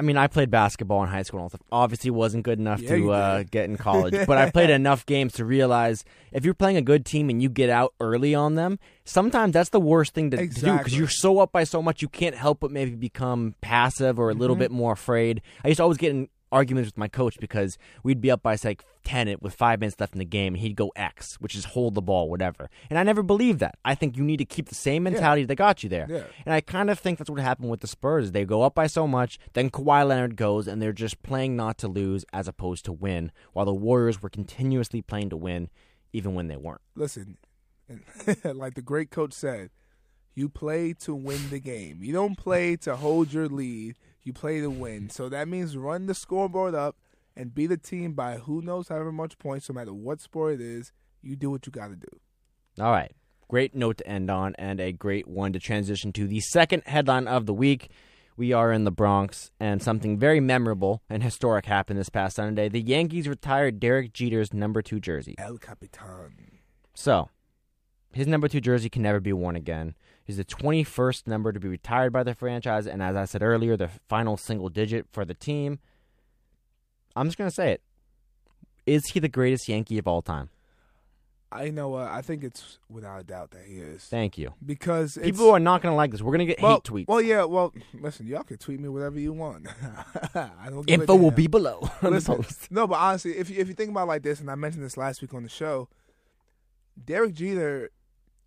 I 0.00 0.04
mean, 0.04 0.16
I 0.16 0.26
played 0.26 0.50
basketball 0.50 1.02
in 1.04 1.10
high 1.10 1.22
school. 1.22 1.40
and 1.42 1.52
Obviously, 1.70 2.10
wasn't 2.10 2.42
good 2.44 2.58
enough 2.58 2.80
Yeah, 2.80 2.88
to 2.96 3.10
uh, 3.12 3.42
get 3.48 3.66
in 3.66 3.76
college, 3.76 4.14
but 4.26 4.36
I 4.38 4.50
played 4.50 4.70
enough 4.70 5.06
games 5.06 5.34
to 5.34 5.44
realize 5.44 6.02
if 6.32 6.44
you're 6.44 6.54
playing 6.54 6.76
a 6.78 6.82
good 6.82 7.04
team 7.04 7.28
and 7.30 7.40
you 7.42 7.48
get 7.48 7.70
out 7.70 7.94
early 8.00 8.34
on 8.34 8.54
them, 8.56 8.80
sometimes 9.04 9.52
that's 9.52 9.68
the 9.70 9.78
worst 9.80 10.12
thing 10.14 10.30
to, 10.30 10.38
to 10.38 10.60
do 10.60 10.76
because 10.78 10.96
you're 10.98 11.06
so 11.08 11.38
up 11.38 11.52
by 11.52 11.62
so 11.64 11.80
much 11.82 12.02
you 12.02 12.08
can't 12.08 12.34
help 12.34 12.60
but 12.60 12.72
maybe 12.72 12.92
become 12.96 13.54
passive 13.60 14.18
or 14.18 14.30
a 14.30 14.34
little 14.34 14.56
Mm-hmm. 14.56 14.60
bit 14.62 14.70
more 14.72 14.92
afraid. 14.92 15.40
I 15.62 15.68
used 15.68 15.76
to 15.76 15.82
always 15.84 15.98
get 15.98 16.10
in 16.10 16.28
arguments 16.52 16.88
with 16.88 16.98
my 16.98 17.08
coach 17.08 17.38
because 17.40 17.78
we'd 18.04 18.20
be 18.20 18.30
up 18.30 18.42
by 18.42 18.56
like 18.62 18.84
ten 19.02 19.34
with 19.40 19.54
five 19.54 19.80
minutes 19.80 19.98
left 19.98 20.12
in 20.12 20.18
the 20.18 20.24
game, 20.24 20.54
and 20.54 20.62
he'd 20.62 20.76
go 20.76 20.92
X, 20.94 21.36
which 21.40 21.56
is 21.56 21.64
hold 21.66 21.94
the 21.94 22.02
ball, 22.02 22.28
whatever. 22.28 22.70
And 22.90 22.98
I 22.98 23.02
never 23.02 23.22
believed 23.22 23.58
that. 23.60 23.76
I 23.84 23.94
think 23.94 24.16
you 24.16 24.22
need 24.22 24.36
to 24.36 24.44
keep 24.44 24.68
the 24.68 24.74
same 24.74 25.02
mentality 25.02 25.44
that 25.44 25.56
got 25.56 25.82
you 25.82 25.88
there. 25.88 26.06
Yeah. 26.08 26.24
And 26.44 26.54
I 26.54 26.60
kind 26.60 26.90
of 26.90 26.98
think 26.98 27.18
that's 27.18 27.30
what 27.30 27.40
happened 27.40 27.70
with 27.70 27.80
the 27.80 27.86
Spurs. 27.86 28.32
They 28.32 28.44
go 28.44 28.62
up 28.62 28.74
by 28.74 28.86
so 28.86 29.08
much, 29.08 29.38
then 29.54 29.70
Kawhi 29.70 30.06
Leonard 30.06 30.36
goes, 30.36 30.68
and 30.68 30.80
they're 30.80 30.92
just 30.92 31.22
playing 31.22 31.56
not 31.56 31.78
to 31.78 31.88
lose 31.88 32.24
as 32.32 32.46
opposed 32.46 32.84
to 32.84 32.92
win, 32.92 33.32
while 33.52 33.64
the 33.64 33.74
Warriors 33.74 34.22
were 34.22 34.30
continuously 34.30 35.02
playing 35.02 35.30
to 35.30 35.36
win, 35.36 35.70
even 36.12 36.34
when 36.34 36.48
they 36.48 36.56
weren't. 36.56 36.82
Listen, 36.94 37.38
like 38.44 38.74
the 38.74 38.82
great 38.82 39.10
coach 39.10 39.32
said, 39.32 39.70
you 40.34 40.48
play 40.48 40.94
to 40.94 41.14
win 41.14 41.50
the 41.50 41.60
game. 41.60 41.98
You 42.02 42.12
don't 42.12 42.36
play 42.36 42.76
to 42.76 42.96
hold 42.96 43.32
your 43.32 43.48
lead. 43.48 43.96
You 44.22 44.32
play 44.32 44.60
to 44.60 44.70
win. 44.70 45.10
So 45.10 45.28
that 45.28 45.48
means 45.48 45.76
run 45.76 46.06
the 46.06 46.14
scoreboard 46.14 46.74
up 46.74 46.96
and 47.36 47.54
be 47.54 47.66
the 47.66 47.76
team 47.76 48.12
by 48.12 48.36
who 48.36 48.62
knows 48.62 48.88
however 48.88 49.12
much 49.12 49.38
points, 49.38 49.68
no 49.68 49.74
matter 49.74 49.92
what 49.92 50.20
sport 50.20 50.54
it 50.54 50.60
is. 50.60 50.92
You 51.22 51.36
do 51.36 51.50
what 51.50 51.66
you 51.66 51.72
got 51.72 51.88
to 51.88 51.96
do. 51.96 52.20
All 52.80 52.90
right. 52.90 53.12
Great 53.48 53.74
note 53.74 53.98
to 53.98 54.06
end 54.08 54.30
on, 54.30 54.54
and 54.58 54.80
a 54.80 54.92
great 54.92 55.28
one 55.28 55.52
to 55.52 55.58
transition 55.58 56.10
to 56.14 56.26
the 56.26 56.40
second 56.40 56.82
headline 56.86 57.28
of 57.28 57.44
the 57.44 57.52
week. 57.52 57.90
We 58.34 58.54
are 58.54 58.72
in 58.72 58.84
the 58.84 58.90
Bronx, 58.90 59.50
and 59.60 59.82
something 59.82 60.18
very 60.18 60.40
memorable 60.40 61.02
and 61.10 61.22
historic 61.22 61.66
happened 61.66 61.98
this 61.98 62.08
past 62.08 62.36
Sunday. 62.36 62.70
The 62.70 62.80
Yankees 62.80 63.28
retired 63.28 63.78
Derek 63.78 64.14
Jeter's 64.14 64.54
number 64.54 64.80
two 64.80 65.00
jersey. 65.00 65.34
El 65.36 65.58
Capitan. 65.58 66.60
So, 66.94 67.28
his 68.14 68.26
number 68.26 68.48
two 68.48 68.62
jersey 68.62 68.88
can 68.88 69.02
never 69.02 69.20
be 69.20 69.34
worn 69.34 69.54
again. 69.54 69.94
He's 70.24 70.36
the 70.36 70.44
21st 70.44 71.26
number 71.26 71.52
to 71.52 71.58
be 71.58 71.68
retired 71.68 72.12
by 72.12 72.22
the 72.22 72.34
franchise, 72.34 72.86
and 72.86 73.02
as 73.02 73.16
I 73.16 73.24
said 73.24 73.42
earlier, 73.42 73.76
the 73.76 73.88
final 74.08 74.36
single 74.36 74.68
digit 74.68 75.06
for 75.10 75.24
the 75.24 75.34
team. 75.34 75.80
I'm 77.16 77.26
just 77.26 77.36
going 77.36 77.50
to 77.50 77.54
say 77.54 77.72
it. 77.72 77.82
Is 78.86 79.02
he 79.10 79.20
the 79.20 79.28
greatest 79.28 79.68
Yankee 79.68 79.98
of 79.98 80.06
all 80.06 80.22
time? 80.22 80.50
I 81.52 81.68
know. 81.68 81.94
Uh, 81.96 82.08
I 82.10 82.22
think 82.22 82.42
it's 82.44 82.78
without 82.88 83.20
a 83.20 83.24
doubt 83.24 83.50
that 83.50 83.64
he 83.66 83.76
is 83.76 84.04
Thank 84.04 84.38
you. 84.38 84.54
because 84.64 85.18
it's, 85.18 85.26
People 85.26 85.50
are 85.50 85.60
not 85.60 85.82
going 85.82 85.92
to 85.92 85.96
like 85.96 86.10
this. 86.10 86.22
We're 86.22 86.32
going 86.32 86.46
to 86.48 86.54
get 86.54 86.62
well, 86.62 86.76
hate 86.76 86.84
tweets. 86.84 87.08
Well, 87.08 87.20
yeah. 87.20 87.44
Well, 87.44 87.74
listen, 87.92 88.26
y'all 88.26 88.42
can 88.42 88.56
tweet 88.56 88.80
me 88.80 88.88
whatever 88.88 89.20
you 89.20 89.34
want. 89.34 89.66
I 90.34 90.70
don't. 90.70 90.86
give 90.86 91.00
a 91.00 91.02
Info 91.02 91.14
will 91.16 91.30
be 91.30 91.48
below 91.48 91.90
Listen, 92.02 92.36
post. 92.36 92.70
no, 92.70 92.86
but 92.86 92.94
honestly, 92.94 93.36
if 93.36 93.50
you, 93.50 93.58
if 93.58 93.68
you 93.68 93.74
think 93.74 93.90
about 93.90 94.04
it 94.04 94.08
like 94.08 94.22
this, 94.22 94.40
and 94.40 94.50
I 94.50 94.54
mentioned 94.54 94.82
this 94.82 94.96
last 94.96 95.20
week 95.20 95.34
on 95.34 95.42
the 95.42 95.50
show, 95.50 95.88
Derek 97.04 97.34
Jeter, 97.34 97.90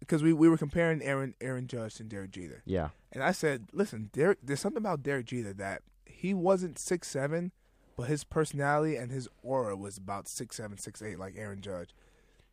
because 0.05 0.23
we, 0.23 0.33
we 0.33 0.47
were 0.49 0.57
comparing 0.57 1.01
Aaron 1.01 1.33
Aaron 1.41 1.67
Judge 1.67 1.99
and 1.99 2.09
Derek 2.09 2.31
Jeter, 2.31 2.61
Yeah. 2.65 2.89
and 3.11 3.23
I 3.23 3.31
said, 3.31 3.67
listen, 3.73 4.09
Derek, 4.13 4.39
there's 4.43 4.59
something 4.59 4.81
about 4.81 5.03
Derek 5.03 5.25
Jeter 5.27 5.53
that 5.53 5.81
he 6.05 6.33
wasn't 6.33 6.77
six 6.79 7.07
seven, 7.07 7.51
but 7.97 8.03
his 8.07 8.23
personality 8.23 8.95
and 8.95 9.11
his 9.11 9.27
aura 9.43 9.75
was 9.75 9.97
about 9.97 10.27
six 10.27 10.55
seven, 10.57 10.77
six 10.77 11.01
eight, 11.01 11.19
like 11.19 11.35
Aaron 11.37 11.61
Judge. 11.61 11.89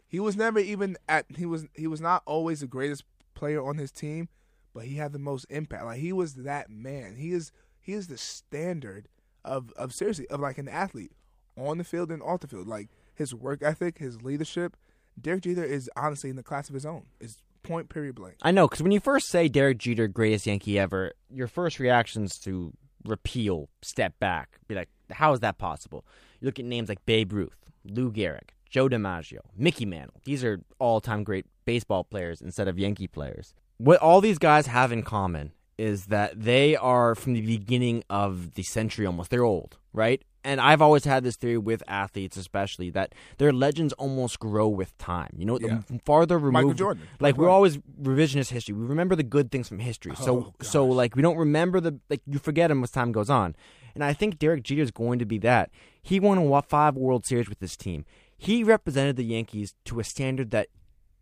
He 0.06 0.20
was 0.20 0.36
never 0.36 0.58
even 0.58 0.96
at 1.08 1.26
he 1.36 1.46
was 1.46 1.66
he 1.74 1.86
was 1.86 2.00
not 2.00 2.22
always 2.26 2.60
the 2.60 2.66
greatest 2.66 3.04
player 3.34 3.62
on 3.66 3.78
his 3.78 3.90
team, 3.90 4.28
but 4.74 4.84
he 4.84 4.96
had 4.96 5.12
the 5.12 5.18
most 5.18 5.46
impact. 5.50 5.84
Like 5.84 6.00
he 6.00 6.12
was 6.12 6.34
that 6.34 6.68
man. 6.70 7.16
He 7.16 7.32
is 7.32 7.50
he 7.80 7.92
is 7.92 8.08
the 8.08 8.18
standard 8.18 9.08
of 9.44 9.72
of 9.76 9.92
seriously 9.94 10.26
of 10.28 10.40
like 10.40 10.58
an 10.58 10.68
athlete 10.68 11.12
on 11.56 11.78
the 11.78 11.84
field 11.84 12.10
and 12.10 12.22
off 12.22 12.40
the 12.40 12.48
field. 12.48 12.66
Like 12.68 12.88
his 13.14 13.34
work 13.34 13.62
ethic, 13.62 13.98
his 13.98 14.22
leadership. 14.22 14.76
Derek 15.20 15.42
Jeter 15.42 15.64
is 15.64 15.90
honestly 15.96 16.30
in 16.30 16.36
the 16.36 16.42
class 16.42 16.68
of 16.68 16.74
his 16.74 16.86
own. 16.86 17.04
Is 17.20 17.38
point 17.62 17.88
period 17.88 18.14
blank. 18.16 18.36
I 18.42 18.50
know, 18.50 18.66
because 18.66 18.82
when 18.82 18.92
you 18.92 19.00
first 19.00 19.28
say 19.28 19.48
Derek 19.48 19.78
Jeter, 19.78 20.08
greatest 20.08 20.46
Yankee 20.46 20.78
ever, 20.78 21.12
your 21.30 21.46
first 21.46 21.78
reaction's 21.78 22.38
to 22.40 22.72
repeal, 23.04 23.68
step 23.82 24.18
back, 24.18 24.58
be 24.68 24.74
like, 24.74 24.88
how 25.10 25.32
is 25.32 25.40
that 25.40 25.58
possible? 25.58 26.04
You 26.40 26.46
look 26.46 26.58
at 26.58 26.64
names 26.64 26.88
like 26.88 27.04
Babe 27.06 27.32
Ruth, 27.32 27.56
Lou 27.84 28.10
Gehrig, 28.10 28.50
Joe 28.68 28.88
DiMaggio, 28.88 29.38
Mickey 29.56 29.84
Mantle. 29.84 30.20
These 30.24 30.42
are 30.42 30.60
all-time 30.78 31.24
great 31.24 31.46
baseball 31.64 32.04
players 32.04 32.40
instead 32.40 32.68
of 32.68 32.78
Yankee 32.78 33.06
players. 33.06 33.54
What 33.78 34.00
all 34.00 34.20
these 34.20 34.38
guys 34.38 34.66
have 34.66 34.90
in 34.92 35.02
common 35.02 35.52
is 35.78 36.06
that 36.06 36.40
they 36.40 36.76
are 36.76 37.14
from 37.14 37.32
the 37.32 37.40
beginning 37.40 38.04
of 38.10 38.54
the 38.54 38.62
century 38.62 39.06
almost. 39.06 39.30
They're 39.30 39.44
old, 39.44 39.78
right? 39.92 40.22
And 40.44 40.60
I've 40.60 40.82
always 40.82 41.04
had 41.04 41.22
this 41.22 41.36
theory 41.36 41.58
with 41.58 41.82
athletes, 41.86 42.36
especially, 42.36 42.90
that 42.90 43.14
their 43.38 43.52
legends 43.52 43.92
almost 43.92 44.40
grow 44.40 44.66
with 44.68 44.96
time. 44.98 45.30
You 45.36 45.44
know, 45.44 45.58
Yeah. 45.60 45.82
the 45.88 46.00
farther 46.04 46.36
removed, 46.36 46.52
Michael 46.52 46.74
Jordan. 46.74 47.02
like 47.20 47.34
Michael 47.36 47.44
we're 47.44 47.50
always 47.50 47.78
revisionist 47.78 48.50
history. 48.50 48.74
We 48.74 48.84
remember 48.84 49.14
the 49.14 49.22
good 49.22 49.52
things 49.52 49.68
from 49.68 49.78
history. 49.78 50.16
So 50.16 50.36
Oh, 50.36 50.54
so 50.60 50.86
gosh. 50.88 50.96
like 50.96 51.16
we 51.16 51.22
don't 51.22 51.36
remember 51.36 51.80
the 51.80 52.00
like 52.10 52.22
you 52.26 52.38
forget 52.40 52.70
them 52.70 52.82
as 52.82 52.90
time 52.90 53.12
goes 53.12 53.30
on. 53.30 53.54
And 53.94 54.02
I 54.02 54.12
think 54.14 54.38
Derek 54.38 54.64
Jeter 54.64 54.82
is 54.82 54.90
going 54.90 55.18
to 55.20 55.24
be 55.26 55.38
that. 55.38 55.70
He 56.02 56.18
won 56.18 56.38
a 56.38 56.62
five 56.62 56.96
World 56.96 57.24
Series 57.24 57.48
with 57.48 57.60
this 57.60 57.76
team. 57.76 58.04
He 58.36 58.64
represented 58.64 59.14
the 59.16 59.24
Yankees 59.24 59.74
to 59.84 60.00
a 60.00 60.04
standard 60.04 60.50
that 60.50 60.68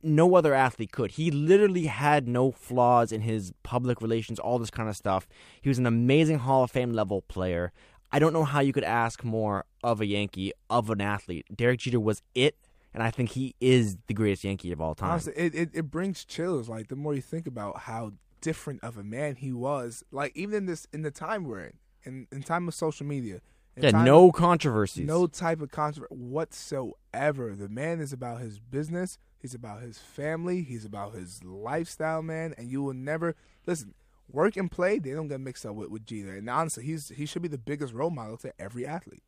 no 0.03 0.35
other 0.35 0.55
athlete 0.55 0.93
could. 0.93 1.11
He 1.13 1.31
literally 1.31 1.85
had 1.87 2.27
no 2.27 2.51
flaws 2.53 3.13
in 3.13 3.21
his 3.21 3.53
public 3.63 4.01
relations, 4.01 4.39
all 4.39 4.59
this 4.59 4.71
kind 4.71 4.89
of 4.89 4.97
stuff. 4.97 5.29
He 5.61 5.69
was 5.69 5.79
an 5.79 5.85
amazing 5.85 6.39
Hall 6.39 6.65
of 6.65 6.71
Fame 6.71 6.93
level 6.95 7.21
player. 7.21 7.71
I 8.12 8.18
don't 8.18 8.33
know 8.33 8.44
how 8.44 8.61
you 8.61 8.73
could 8.73 8.85
ask 8.85 9.23
more 9.25 9.64
of 9.83 10.01
a 10.01 10.07
Yankee, 10.07 10.53
of 10.68 10.90
an 10.90 11.01
athlete. 11.01 11.46
Derek 11.55 11.81
Jeter 11.81 12.01
was 12.01 12.23
it, 12.35 12.57
and 12.92 13.03
I 13.03 13.11
think 13.11 13.31
he 13.31 13.55
is 13.61 13.96
the 14.07 14.14
greatest 14.14 14.44
Yankee 14.44 14.73
of 14.73 14.81
all 14.81 14.94
time. 14.94 15.11
Honestly, 15.11 15.33
it, 15.37 15.55
it, 15.55 15.70
it 15.73 15.90
brings 15.90 16.25
chills. 16.25 16.68
Like 16.68 16.88
the 16.88 16.96
more 16.96 17.14
you 17.14 17.23
think 17.23 17.46
about 17.46 17.81
how 17.81 18.12
different 18.40 18.83
of 18.83 18.96
a 18.96 19.05
man 19.05 19.37
he 19.37 19.53
was. 19.53 20.05
Like 20.11 20.37
even 20.37 20.55
in 20.57 20.66
this 20.66 20.87
in 20.92 21.03
the 21.03 21.11
time 21.11 21.44
we're 21.44 21.66
in, 21.66 21.73
in, 22.05 22.27
in 22.33 22.42
time 22.42 22.68
of 22.68 22.75
social 22.75 23.07
media. 23.07 23.40
yeah, 23.77 23.90
time 23.90 24.05
no 24.05 24.33
controversies. 24.33 25.07
no 25.07 25.27
type 25.27 25.61
of 25.61 25.70
controversy 25.70 26.14
whatsoever. 26.14 27.55
The 27.55 27.68
man 27.68 28.01
is 28.01 28.12
about 28.12 28.40
his 28.40 28.59
business. 28.59 29.18
He's 29.38 29.55
about 29.55 29.83
his 29.83 29.99
family. 29.99 30.62
He's 30.62 30.85
about 30.85 31.14
his 31.14 31.42
lifestyle, 31.44 32.23
man. 32.23 32.55
And 32.59 32.70
you 32.70 32.83
will 32.83 32.94
never 32.94 33.37
listen. 33.66 33.94
Work 34.33 34.57
and 34.57 34.71
play, 34.71 34.99
they 34.99 35.12
don't 35.12 35.29
get 35.29 35.40
mixed 35.40 35.64
up 35.66 35.75
with, 35.75 35.90
with 35.90 36.05
Jeter. 36.07 36.35
And 36.37 36.49
honestly, 36.49 36.85
he's 36.85 37.09
he 37.11 37.27
should 37.27 37.43
be 37.43 37.49
the 37.49 37.59
biggest 37.59 37.93
role 37.95 38.11
model 38.11 38.37
to 38.38 38.53
every 38.59 38.87
athlete. 38.87 39.23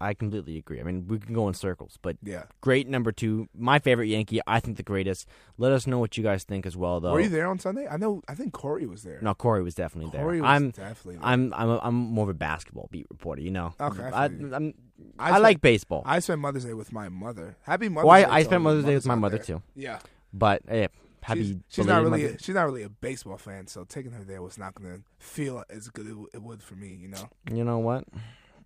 I 0.00 0.14
completely 0.14 0.58
agree. 0.58 0.80
I 0.80 0.82
mean, 0.82 1.06
we 1.06 1.20
can 1.20 1.32
go 1.32 1.46
in 1.46 1.54
circles, 1.54 1.96
but 2.02 2.16
Yeah. 2.24 2.42
great 2.60 2.88
number 2.88 3.12
two. 3.12 3.48
My 3.56 3.78
favorite 3.78 4.08
Yankee. 4.08 4.40
I 4.48 4.58
think 4.58 4.76
the 4.76 4.82
greatest. 4.82 5.28
Let 5.58 5.70
us 5.70 5.86
know 5.86 6.00
what 6.00 6.16
you 6.16 6.24
guys 6.24 6.42
think 6.42 6.66
as 6.66 6.76
well, 6.76 6.98
though. 6.98 7.12
Were 7.12 7.20
you 7.20 7.28
there 7.28 7.46
on 7.46 7.60
Sunday? 7.60 7.86
I 7.86 7.98
know. 7.98 8.20
I 8.26 8.34
think 8.34 8.52
Corey 8.52 8.84
was 8.84 9.04
there. 9.04 9.20
No, 9.22 9.32
Corey 9.32 9.62
was 9.62 9.76
definitely 9.76 10.10
there. 10.10 10.22
Corey 10.22 10.40
was 10.40 10.48
I'm, 10.50 10.70
definitely 10.70 11.16
there. 11.18 11.24
I'm, 11.24 11.54
I'm, 11.54 11.68
a, 11.70 11.78
I'm 11.84 11.94
more 11.94 12.24
of 12.24 12.30
a 12.30 12.34
basketball 12.34 12.88
beat 12.90 13.06
reporter. 13.10 13.42
You 13.42 13.52
know. 13.52 13.74
Okay, 13.80 14.02
I, 14.02 14.22
I, 14.22 14.24
I'm, 14.24 14.74
I 15.20 15.26
I, 15.26 15.28
spent- 15.28 15.42
like 15.44 15.60
baseball. 15.60 16.02
I 16.04 16.18
spent 16.18 16.40
Mother's 16.40 16.64
Day 16.64 16.74
with 16.74 16.92
my 16.92 17.08
mother. 17.08 17.54
Happy 17.62 17.88
Mother's 17.88 18.06
Well, 18.08 18.16
I- 18.16 18.22
Day. 18.24 18.30
I 18.30 18.42
spent 18.42 18.62
Mother's 18.64 18.84
Day 18.84 18.94
with 18.96 19.06
my 19.06 19.14
mother, 19.14 19.36
there. 19.36 19.44
too. 19.46 19.62
Yeah. 19.76 20.00
but 20.32 20.62
hey, 20.68 20.88
happy. 21.22 21.44
she's, 21.44 21.56
she's 21.68 21.86
not 21.86 22.02
really 22.02 22.24
a, 22.24 22.38
she's 22.38 22.54
not 22.54 22.64
really 22.64 22.82
a 22.82 22.88
baseball 22.88 23.36
fan, 23.38 23.66
so 23.66 23.84
taking 23.84 24.12
her 24.12 24.24
there 24.24 24.42
was 24.42 24.58
not 24.58 24.74
going 24.74 24.96
to 24.96 25.02
feel 25.24 25.64
as 25.70 25.88
good 25.88 26.06
as 26.06 26.14
it 26.34 26.42
would 26.42 26.62
for 26.62 26.74
me, 26.74 26.88
you 27.00 27.08
know. 27.08 27.28
You 27.50 27.64
know 27.64 27.78
what? 27.78 28.04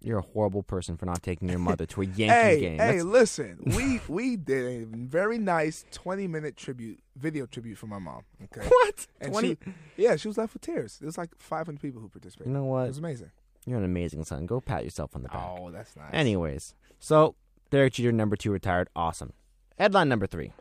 You're 0.03 0.19
a 0.19 0.23
horrible 0.23 0.62
person 0.62 0.97
for 0.97 1.07
not 1.07 1.23
taking 1.23 1.49
your 1.49 1.59
mother 1.59 1.87
to 1.87 2.03
a 2.03 2.05
Yankee 2.05 2.25
hey, 2.27 2.61
game. 2.61 2.73
hey, 2.73 2.99
That's- 2.99 3.05
listen, 3.05 3.59
we 3.77 4.01
we 4.09 4.37
did 4.37 4.83
a 4.83 4.87
very 4.87 5.38
nice 5.38 5.85
twenty 5.90 6.27
minute 6.29 6.57
tribute 6.57 7.01
video 7.16 7.47
tribute 7.47 7.77
for 7.79 7.87
my 7.87 7.99
mom. 7.99 8.23
Okay, 8.45 8.66
what? 8.69 9.07
and 9.21 9.33
20? 9.33 9.49
she, 9.49 9.57
yeah, 9.97 10.16
she 10.16 10.29
was 10.29 10.37
left 10.38 10.53
with 10.55 10.62
tears. 10.62 10.99
There 10.99 11.07
was 11.07 11.19
like 11.19 11.31
five 11.38 11.66
hundred 11.66 11.81
people 11.81 12.01
who 12.03 12.09
participated. 12.09 12.49
You 12.49 12.53
know 12.59 12.64
what? 12.64 12.85
It 12.85 12.88
was 12.88 12.99
amazing. 12.99 13.31
You're 13.66 13.79
an 13.79 13.85
amazing 13.85 14.23
son. 14.25 14.47
Go 14.47 14.61
pat 14.61 14.85
yourself 14.85 15.16
on 15.16 15.23
the 15.23 15.29
back. 15.29 15.42
Oh, 15.59 15.71
that's 15.73 15.97
nice. 15.97 16.11
Anyways, 16.12 16.75
so 17.01 17.35
Derek 17.71 17.95
Jeter, 17.95 18.12
number 18.12 18.37
two, 18.37 18.53
retired. 18.53 18.88
Awesome. 18.95 19.33
Headline 19.79 20.09
number 20.09 20.27
three 20.27 20.53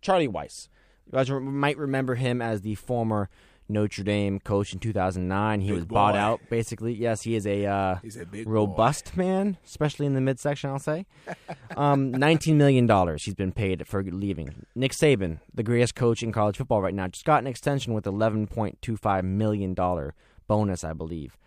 Charlie 0.00 0.28
Weis. 0.28 0.68
You 1.10 1.16
guys 1.16 1.30
might 1.30 1.78
remember 1.78 2.14
him 2.14 2.42
as 2.42 2.60
the 2.60 2.74
former 2.74 3.30
Notre 3.70 4.02
Dame 4.02 4.40
coach 4.40 4.72
in 4.72 4.78
2009. 4.78 5.60
He 5.60 5.68
Big 5.68 5.74
was 5.74 5.84
bought 5.84 6.14
boy. 6.14 6.18
out, 6.18 6.40
basically. 6.48 6.94
Yes, 6.94 7.22
he 7.22 7.34
is 7.34 7.46
a 7.46 7.66
uh, 7.66 7.96
he's 8.02 8.16
a 8.16 8.26
robust 8.44 9.16
man, 9.16 9.58
especially 9.64 10.06
in 10.06 10.14
the 10.14 10.20
midsection, 10.20 10.70
I'll 10.70 10.78
say. 10.78 11.06
Um, 11.76 12.12
$19 12.12 12.56
million 12.56 12.88
he's 13.18 13.36
been 13.36 13.52
paid 13.52 13.86
for 13.86 14.02
leaving. 14.02 14.66
Nick 14.74 14.90
Saban, 14.90 15.38
the 15.54 15.62
greatest 15.62 15.94
coach 15.94 16.24
in 16.24 16.32
college 16.32 16.56
football 16.56 16.82
right 16.82 16.94
now, 16.94 17.06
just 17.06 17.24
got 17.24 17.40
an 17.40 17.46
extension 17.46 17.94
with 17.94 18.04
$11.25 18.04 19.22
million 19.22 19.76
bonus, 20.48 20.82
I 20.82 20.92
believe. 20.92 21.38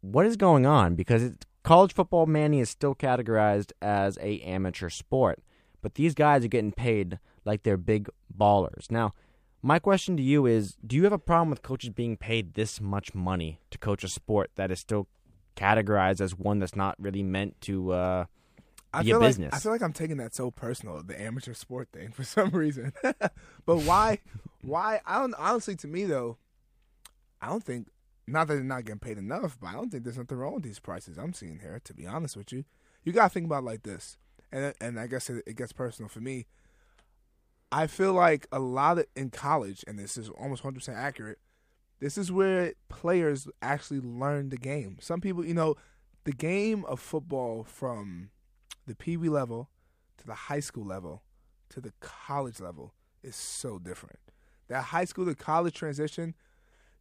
What 0.00 0.24
is 0.24 0.36
going 0.38 0.64
on? 0.64 0.94
Because 0.94 1.32
college 1.64 1.92
football, 1.92 2.24
Manny, 2.24 2.60
is 2.60 2.70
still 2.70 2.94
categorized 2.94 3.72
as 3.82 4.16
a 4.22 4.40
amateur 4.40 4.88
sport. 4.88 5.42
But 5.82 5.96
these 5.96 6.14
guys 6.14 6.42
are 6.42 6.48
getting 6.48 6.72
paid 6.72 7.18
like 7.44 7.62
they're 7.62 7.76
big 7.76 8.08
ballers. 8.36 8.90
Now, 8.90 9.14
My 9.62 9.78
question 9.78 10.16
to 10.16 10.22
you 10.22 10.46
is: 10.46 10.76
Do 10.86 10.96
you 10.96 11.04
have 11.04 11.12
a 11.12 11.18
problem 11.18 11.50
with 11.50 11.62
coaches 11.62 11.90
being 11.90 12.16
paid 12.16 12.54
this 12.54 12.80
much 12.80 13.14
money 13.14 13.60
to 13.70 13.78
coach 13.78 14.02
a 14.04 14.08
sport 14.08 14.50
that 14.56 14.70
is 14.70 14.80
still 14.80 15.06
categorized 15.56 16.20
as 16.20 16.34
one 16.34 16.60
that's 16.60 16.74
not 16.74 16.96
really 16.98 17.22
meant 17.22 17.60
to 17.62 17.92
uh, 17.92 18.24
I 18.92 19.02
be 19.02 19.10
a 19.10 19.14
feel 19.14 19.20
like 19.20 19.28
business? 19.28 19.54
I 19.54 19.58
feel 19.58 19.72
like 19.72 19.82
I'm 19.82 19.92
taking 19.92 20.16
that 20.16 20.34
so 20.34 20.50
personal, 20.50 21.02
the 21.02 21.20
amateur 21.20 21.52
sport 21.52 21.88
thing, 21.92 22.10
for 22.16 22.24
some 22.24 22.50
reason. 22.50 22.92
but 23.66 23.76
why? 23.84 24.20
Why? 24.62 25.00
I 25.04 25.20
don't. 25.20 25.34
Honestly, 25.34 25.76
to 25.76 25.86
me 25.86 26.04
though, 26.04 26.38
I 27.40 27.48
don't 27.48 27.64
think. 27.64 27.88
Not 28.26 28.46
that 28.46 28.54
they're 28.54 28.62
not 28.62 28.84
getting 28.84 29.00
paid 29.00 29.18
enough, 29.18 29.58
but 29.60 29.68
I 29.68 29.72
don't 29.72 29.90
think 29.90 30.04
there's 30.04 30.16
nothing 30.16 30.38
wrong 30.38 30.54
with 30.54 30.62
these 30.62 30.78
prices 30.78 31.18
I'm 31.18 31.32
seeing 31.32 31.58
here. 31.58 31.80
To 31.82 31.92
be 31.92 32.06
honest 32.06 32.36
with 32.36 32.52
you, 32.52 32.64
you 33.02 33.12
gotta 33.12 33.28
think 33.28 33.46
about 33.46 33.64
it 33.64 33.66
like 33.66 33.82
this, 33.82 34.16
and 34.52 34.72
and 34.80 34.98
I 35.00 35.06
guess 35.06 35.28
it, 35.28 35.42
it 35.46 35.56
gets 35.56 35.72
personal 35.72 36.08
for 36.08 36.20
me. 36.20 36.46
I 37.72 37.86
feel 37.86 38.12
like 38.12 38.46
a 38.50 38.58
lot 38.58 38.98
of 38.98 39.06
in 39.14 39.30
college, 39.30 39.84
and 39.86 39.98
this 39.98 40.16
is 40.16 40.28
almost 40.28 40.64
100 40.64 40.74
percent 40.74 40.98
accurate. 40.98 41.38
This 42.00 42.16
is 42.16 42.32
where 42.32 42.72
players 42.88 43.46
actually 43.60 44.00
learn 44.00 44.48
the 44.48 44.56
game. 44.56 44.96
Some 45.00 45.20
people, 45.20 45.44
you 45.44 45.54
know, 45.54 45.76
the 46.24 46.32
game 46.32 46.84
of 46.86 46.98
football 46.98 47.64
from 47.64 48.30
the 48.86 48.94
pee 48.94 49.16
wee 49.16 49.28
level 49.28 49.68
to 50.18 50.26
the 50.26 50.34
high 50.34 50.60
school 50.60 50.84
level 50.84 51.22
to 51.70 51.80
the 51.80 51.92
college 52.00 52.60
level 52.60 52.94
is 53.22 53.36
so 53.36 53.78
different. 53.78 54.18
That 54.68 54.84
high 54.84 55.04
school 55.04 55.26
to 55.26 55.34
college 55.34 55.74
transition, 55.74 56.34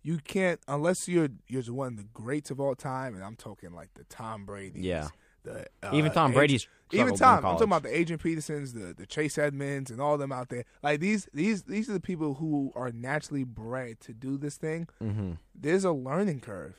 you 0.01 0.17
can't 0.17 0.60
unless 0.67 1.08
you're 1.08 1.29
you're 1.47 1.63
one 1.63 1.88
of 1.93 1.97
the 1.97 2.08
greats 2.13 2.51
of 2.51 2.60
all 2.60 2.75
time, 2.75 3.15
and 3.15 3.23
I'm 3.23 3.36
talking 3.36 3.71
like 3.73 3.89
the 3.95 4.03
Tom 4.05 4.45
Brady, 4.45 4.82
Yeah. 4.82 5.08
The 5.53 5.88
uh, 5.88 5.91
Even 5.93 6.12
Tom 6.12 6.31
Brady's 6.33 6.67
even 6.91 7.15
Tom. 7.15 7.38
I'm 7.38 7.41
talking 7.53 7.63
about 7.67 7.83
the 7.83 7.95
Adrian 7.95 8.19
Petersons, 8.19 8.73
the 8.73 8.93
the 8.97 9.05
Chase 9.05 9.38
Edmonds, 9.38 9.91
and 9.91 10.01
all 10.01 10.17
them 10.17 10.31
out 10.31 10.49
there. 10.49 10.65
Like 10.81 10.99
these 10.99 11.27
these 11.33 11.63
these 11.63 11.89
are 11.89 11.93
the 11.93 11.99
people 11.99 12.35
who 12.35 12.71
are 12.75 12.91
naturally 12.91 13.43
bred 13.43 13.99
to 14.01 14.13
do 14.13 14.38
this 14.38 14.57
thing. 14.57 14.88
Mhm. 15.01 15.38
There's 15.53 15.83
a 15.83 15.91
learning 15.91 16.39
curve. 16.41 16.75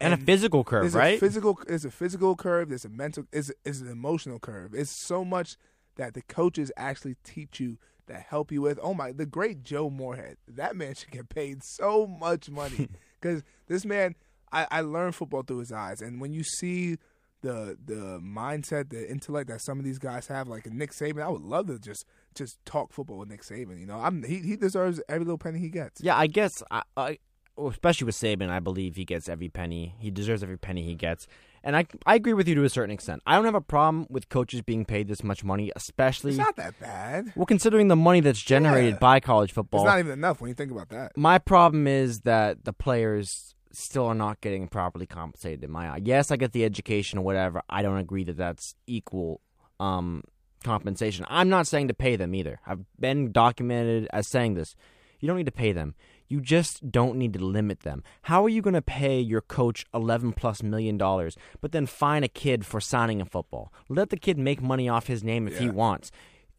and 0.00 0.12
a 0.14 0.16
physical 0.16 0.64
curve, 0.64 0.82
There's 0.82 0.94
right? 0.94 1.16
A 1.16 1.20
physical, 1.20 1.58
there's 1.66 1.84
a 1.84 1.90
physical 1.90 2.36
curve. 2.36 2.68
There's 2.68 2.84
a 2.84 2.88
mental. 2.88 3.24
Is 3.32 3.52
is 3.64 3.80
an 3.80 3.88
emotional 3.88 4.38
curve. 4.38 4.74
It's 4.74 5.04
so 5.06 5.24
much 5.24 5.56
that 5.96 6.14
the 6.14 6.22
coaches 6.22 6.70
actually 6.76 7.16
teach 7.24 7.58
you 7.60 7.78
that 8.06 8.26
help 8.28 8.52
you 8.52 8.60
with. 8.62 8.78
Oh 8.82 8.92
my, 8.94 9.12
the 9.12 9.26
great 9.26 9.62
Joe 9.64 9.88
Moorhead. 9.90 10.36
That 10.46 10.76
man 10.76 10.94
should 10.94 11.10
get 11.10 11.28
paid 11.28 11.62
so 11.64 12.06
much 12.06 12.50
money 12.50 12.88
because 13.20 13.42
this 13.66 13.84
man. 13.84 14.14
I, 14.52 14.68
I 14.70 14.80
learned 14.82 15.16
football 15.16 15.42
through 15.42 15.58
his 15.58 15.72
eyes, 15.72 16.00
and 16.00 16.20
when 16.20 16.32
you 16.32 16.44
see 16.44 16.96
the 17.44 17.76
the 17.84 18.18
mindset, 18.20 18.90
the 18.90 19.08
intellect 19.08 19.48
that 19.50 19.60
some 19.60 19.78
of 19.78 19.84
these 19.84 19.98
guys 19.98 20.26
have, 20.26 20.48
like 20.48 20.66
Nick 20.72 20.90
Saban, 20.92 21.22
I 21.22 21.28
would 21.28 21.42
love 21.42 21.68
to 21.68 21.78
just 21.78 22.04
just 22.34 22.58
talk 22.64 22.92
football 22.92 23.18
with 23.18 23.28
Nick 23.28 23.42
Saban. 23.42 23.78
You 23.78 23.86
know, 23.86 24.00
I'm 24.00 24.22
he 24.24 24.38
he 24.40 24.56
deserves 24.56 25.00
every 25.08 25.24
little 25.24 25.38
penny 25.38 25.58
he 25.60 25.68
gets. 25.68 26.00
Yeah, 26.00 26.16
I 26.16 26.26
guess, 26.26 26.62
I, 26.70 26.82
I, 26.96 27.18
especially 27.56 28.06
with 28.06 28.16
Saban, 28.16 28.48
I 28.48 28.58
believe 28.60 28.96
he 28.96 29.04
gets 29.04 29.28
every 29.28 29.48
penny. 29.48 29.94
He 30.00 30.10
deserves 30.10 30.42
every 30.42 30.58
penny 30.58 30.82
he 30.82 30.94
gets. 30.94 31.26
And 31.66 31.74
I, 31.76 31.86
I 32.04 32.14
agree 32.16 32.34
with 32.34 32.46
you 32.46 32.54
to 32.56 32.64
a 32.64 32.68
certain 32.68 32.90
extent. 32.90 33.22
I 33.26 33.36
don't 33.36 33.46
have 33.46 33.54
a 33.54 33.60
problem 33.62 34.06
with 34.10 34.28
coaches 34.28 34.60
being 34.60 34.84
paid 34.84 35.08
this 35.08 35.24
much 35.24 35.42
money, 35.42 35.72
especially 35.74 36.32
It's 36.32 36.38
not 36.38 36.56
that 36.56 36.78
bad. 36.78 37.32
well, 37.36 37.46
considering 37.46 37.88
the 37.88 37.96
money 37.96 38.20
that's 38.20 38.42
generated 38.42 38.94
Yeah. 38.94 38.98
by 38.98 39.18
college 39.20 39.52
football. 39.52 39.80
It's 39.80 39.86
not 39.88 39.98
even 39.98 40.12
enough 40.12 40.42
when 40.42 40.48
you 40.50 40.54
think 40.54 40.70
about 40.70 40.90
that. 40.90 41.16
My 41.16 41.38
problem 41.38 41.86
is 41.86 42.20
that 42.20 42.64
the 42.66 42.74
players 42.74 43.53
still 43.76 44.06
are 44.06 44.14
not 44.14 44.40
getting 44.40 44.68
properly 44.68 45.06
compensated 45.06 45.64
in 45.64 45.70
my 45.70 45.88
eye. 45.88 46.00
Yes, 46.02 46.30
I 46.30 46.36
get 46.36 46.52
the 46.52 46.64
education 46.64 47.18
or 47.18 47.22
whatever. 47.22 47.62
I 47.68 47.82
don't 47.82 47.98
agree 47.98 48.24
that 48.24 48.36
that's 48.36 48.74
equal 48.86 49.40
um, 49.80 50.22
compensation. 50.62 51.24
I'm 51.28 51.48
not 51.48 51.66
saying 51.66 51.88
to 51.88 51.94
pay 51.94 52.16
them 52.16 52.34
either. 52.34 52.60
I've 52.66 52.84
been 52.98 53.32
documented 53.32 54.08
as 54.12 54.26
saying 54.26 54.54
this. 54.54 54.74
You 55.20 55.28
don't 55.28 55.36
need 55.36 55.46
to 55.46 55.52
pay 55.52 55.72
them. 55.72 55.94
You 56.28 56.40
just 56.40 56.90
don't 56.90 57.16
need 57.16 57.34
to 57.34 57.44
limit 57.44 57.80
them. 57.80 58.02
How 58.22 58.44
are 58.44 58.48
you 58.48 58.62
going 58.62 58.74
to 58.74 58.82
pay 58.82 59.20
your 59.20 59.40
coach 59.40 59.84
11 59.94 60.32
plus 60.32 60.62
million 60.62 60.96
dollars, 60.98 61.36
but 61.60 61.72
then 61.72 61.86
fine 61.86 62.24
a 62.24 62.28
kid 62.28 62.66
for 62.66 62.80
signing 62.80 63.20
a 63.20 63.24
football? 63.24 63.72
Let 63.88 64.10
the 64.10 64.16
kid 64.16 64.38
make 64.38 64.62
money 64.62 64.88
off 64.88 65.06
his 65.06 65.22
name 65.22 65.46
if 65.46 65.58
he 65.58 65.68
wants. 65.68 66.10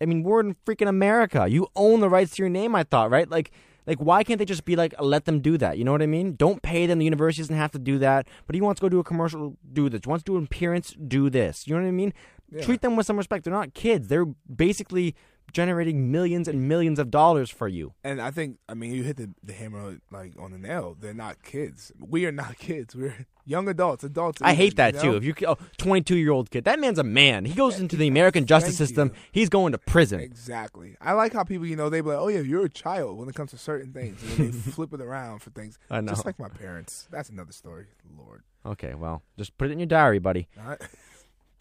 I 0.02 0.06
mean, 0.06 0.24
we're 0.24 0.42
in 0.42 0.56
freaking 0.66 0.88
America. 0.88 1.48
You 1.50 1.68
own 1.76 2.00
the 2.00 2.10
rights 2.10 2.36
to 2.36 2.44
your 2.44 2.50
name, 2.50 2.76
I 2.76 2.84
thought, 2.84 3.10
right? 3.10 3.30
Like, 3.30 3.52
like 3.88 4.00
why 4.00 4.24
can't 4.24 4.40
they 4.40 4.46
just 4.46 4.66
be 4.66 4.76
like, 4.76 4.94
let 5.00 5.26
them 5.26 5.40
do 5.40 5.58
that? 5.58 5.78
You 5.78 5.84
know 5.84 5.92
what 5.92 6.02
I 6.02 6.08
mean? 6.08 6.36
Don't 6.36 6.62
pay 6.62 6.86
them. 6.86 7.00
The 7.00 7.06
university 7.06 7.42
doesn't 7.42 7.56
have 7.56 7.72
to 7.72 7.80
do 7.80 8.00
that. 8.00 8.28
But 8.48 8.56
he 8.56 8.62
wants 8.62 8.80
to 8.80 8.86
go 8.86 8.90
do 8.90 9.00
a 9.00 9.04
commercial, 9.04 9.56
do 9.72 9.90
this. 9.90 10.02
He 10.04 10.10
wants 10.10 10.24
to 10.24 10.32
do 10.32 10.38
an 10.38 10.46
appearance, 10.46 10.96
do 11.08 11.30
this. 11.30 11.68
You 11.68 11.76
know 11.76 11.82
what 11.82 11.88
I 11.88 11.92
mean? 11.92 12.14
Treat 12.62 12.82
them 12.82 12.96
with 12.96 13.06
some 13.06 13.18
respect. 13.18 13.44
They're 13.44 13.54
not 13.54 13.74
kids. 13.74 14.08
They're 14.08 14.26
basically 14.26 15.16
generating 15.56 16.12
millions 16.12 16.50
and 16.50 16.68
millions 16.68 17.00
of 17.00 17.10
dollars 17.10 17.50
for 17.50 17.66
you. 17.66 17.94
And 18.04 18.22
I 18.22 18.30
think, 18.30 18.58
I 18.68 18.74
mean, 18.74 18.92
you 18.92 19.04
hit 19.04 19.16
the, 19.16 19.30
the 19.42 19.54
hammer 19.54 20.00
like 20.12 20.34
on 20.38 20.52
the 20.52 20.58
nail. 20.58 20.98
They're 21.00 21.14
not 21.14 21.44
kids. 21.44 21.94
We 21.98 22.26
are 22.26 22.32
not 22.32 22.58
kids. 22.60 22.94
We're 22.94 23.26
young 23.46 23.70
adults, 23.70 24.04
adults. 24.04 24.42
I 24.42 24.54
hate 24.54 24.76
that 24.76 24.96
you 24.96 25.02
too. 25.02 25.16
If 25.16 25.24
you 25.24 25.34
oh, 25.48 25.58
22 25.78 26.18
year 26.18 26.32
old 26.32 26.52
kid, 26.52 26.66
that 26.66 26.78
man's 26.82 27.00
a 27.00 27.06
man. 27.06 27.46
He 27.46 27.54
goes 27.54 27.80
into 27.80 27.96
the 27.96 28.08
American 28.08 28.46
justice 28.46 28.78
system. 28.78 29.12
you. 29.14 29.20
He's 29.32 29.48
going 29.48 29.72
to 29.72 29.78
prison. 29.78 30.20
Exactly. 30.20 30.98
I 31.00 31.14
like 31.14 31.32
how 31.32 31.46
people, 31.46 31.66
you 31.66 31.78
know, 31.78 31.90
they 31.90 32.02
be 32.02 32.10
like, 32.10 32.20
"Oh 32.20 32.28
yeah, 32.28 32.42
you're 32.42 32.66
a 32.66 32.70
child" 32.70 33.18
when 33.18 33.30
it 33.30 33.36
comes 33.36 33.52
to 33.52 33.58
certain 33.58 33.94
things, 33.94 34.22
and 34.24 34.32
then 34.32 34.52
they 34.52 34.72
flip 34.72 34.94
it 34.94 35.00
around 35.00 35.40
for 35.40 35.52
things. 35.52 35.80
I 35.90 36.02
know. 36.02 36.12
Just 36.12 36.26
like 36.26 36.38
my 36.38 36.50
parents. 36.50 37.08
That's 37.10 37.30
another 37.30 37.54
story. 37.54 37.86
Lord. 38.18 38.44
Okay, 38.66 38.94
well, 38.94 39.22
just 39.38 39.58
put 39.58 39.70
it 39.70 39.72
in 39.72 39.80
your 39.80 39.86
diary, 39.86 40.20
buddy. 40.20 40.50
All 40.60 40.70
right. 40.70 40.82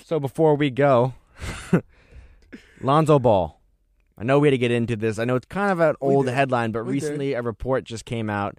So 0.04 0.18
before 0.18 0.56
we 0.56 0.70
go, 0.70 1.14
Lonzo 2.80 3.20
Ball. 3.20 3.60
I 4.16 4.24
know 4.24 4.38
we 4.38 4.48
had 4.48 4.52
to 4.52 4.58
get 4.58 4.70
into 4.70 4.96
this. 4.96 5.18
I 5.18 5.24
know 5.24 5.36
it's 5.36 5.46
kind 5.46 5.72
of 5.72 5.80
an 5.80 5.96
old 6.00 6.28
headline, 6.28 6.70
but 6.72 6.84
We 6.84 6.92
recently 6.92 7.32
a 7.34 7.42
report 7.42 7.84
just 7.84 8.04
came 8.04 8.30
out 8.30 8.58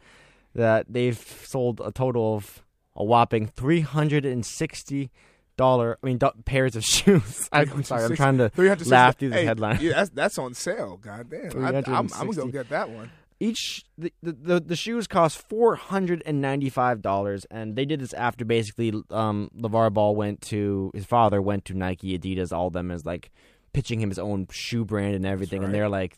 that 0.54 0.86
they've 0.90 1.18
sold 1.18 1.82
a 1.84 1.92
total 1.92 2.36
of 2.36 2.64
a 2.96 3.04
whopping 3.04 3.48
three 3.48 3.82
hundred 3.82 4.26
and 4.26 4.46
sixty 4.46 5.12
dollar. 5.58 5.98
I 6.04 6.06
mean, 6.06 6.18
do- 6.18 6.32
pairs 6.46 6.76
of 6.76 6.84
shoes. 6.86 7.48
I, 7.52 7.62
am 7.62 7.84
sorry, 7.84 8.06
I'm 8.06 8.16
trying 8.16 8.38
to 8.38 8.50
360 8.50 8.92
laugh 8.92 9.18
through 9.18 9.30
the 9.30 9.36
hey, 9.36 9.46
headline. 9.46 9.80
Yeah, 9.82 9.94
that's 9.94 10.10
that's 10.12 10.38
on 10.38 10.54
sale. 10.54 10.98
God 11.02 11.30
damn. 11.30 11.64
I, 11.64 11.78
I'm, 11.78 11.86
I'm 11.88 12.08
gonna 12.08 12.34
go 12.34 12.48
get 12.48 12.70
that 12.70 12.90
one. 12.90 13.12
each 13.40 13.84
the, 13.98 14.12
the 14.22 14.60
the 14.60 14.76
shoes 14.76 15.08
cost 15.08 15.38
four 15.38 15.76
hundred 15.76 16.22
and 16.26 16.42
ninety 16.42 16.70
five 16.70 17.02
dollars, 17.02 17.46
and 17.52 17.76
they 17.76 17.86
did 17.86 18.00
this 18.02 18.14
after 18.14 18.44
basically 18.46 18.94
um 19.12 19.50
LaVar 19.58 19.94
Ball 19.94 20.16
went 20.16 20.42
to 20.42 20.92
his 20.94 21.06
father 21.06 21.42
went 21.42 21.66
to 21.66 21.74
Nike, 21.74 22.18
Adidas, 22.18 22.52
all 22.52 22.68
of 22.68 22.74
them 22.74 22.92
as 22.92 23.06
like 23.06 23.32
pitching 23.76 24.00
him 24.00 24.08
his 24.10 24.18
own 24.18 24.48
shoe 24.52 24.86
brand 24.86 25.16
and 25.16 25.26
everything, 25.26 25.62
and 25.62 25.74
they're 25.74 25.90
like, 25.90 26.18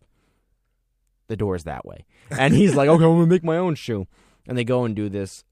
the 1.27 1.35
door's 1.35 1.63
that 1.63 1.85
way, 1.85 2.05
and 2.29 2.53
he's 2.53 2.75
like, 2.75 2.87
okay, 2.87 3.03
I'm 3.03 3.15
gonna 3.15 3.25
make 3.25 3.43
my 3.43 3.57
own 3.57 3.73
shoe, 3.73 4.05
and 4.47 4.55
they 4.55 4.63
go 4.63 4.85
and 4.85 4.95
do 4.95 5.09
this. 5.09 5.43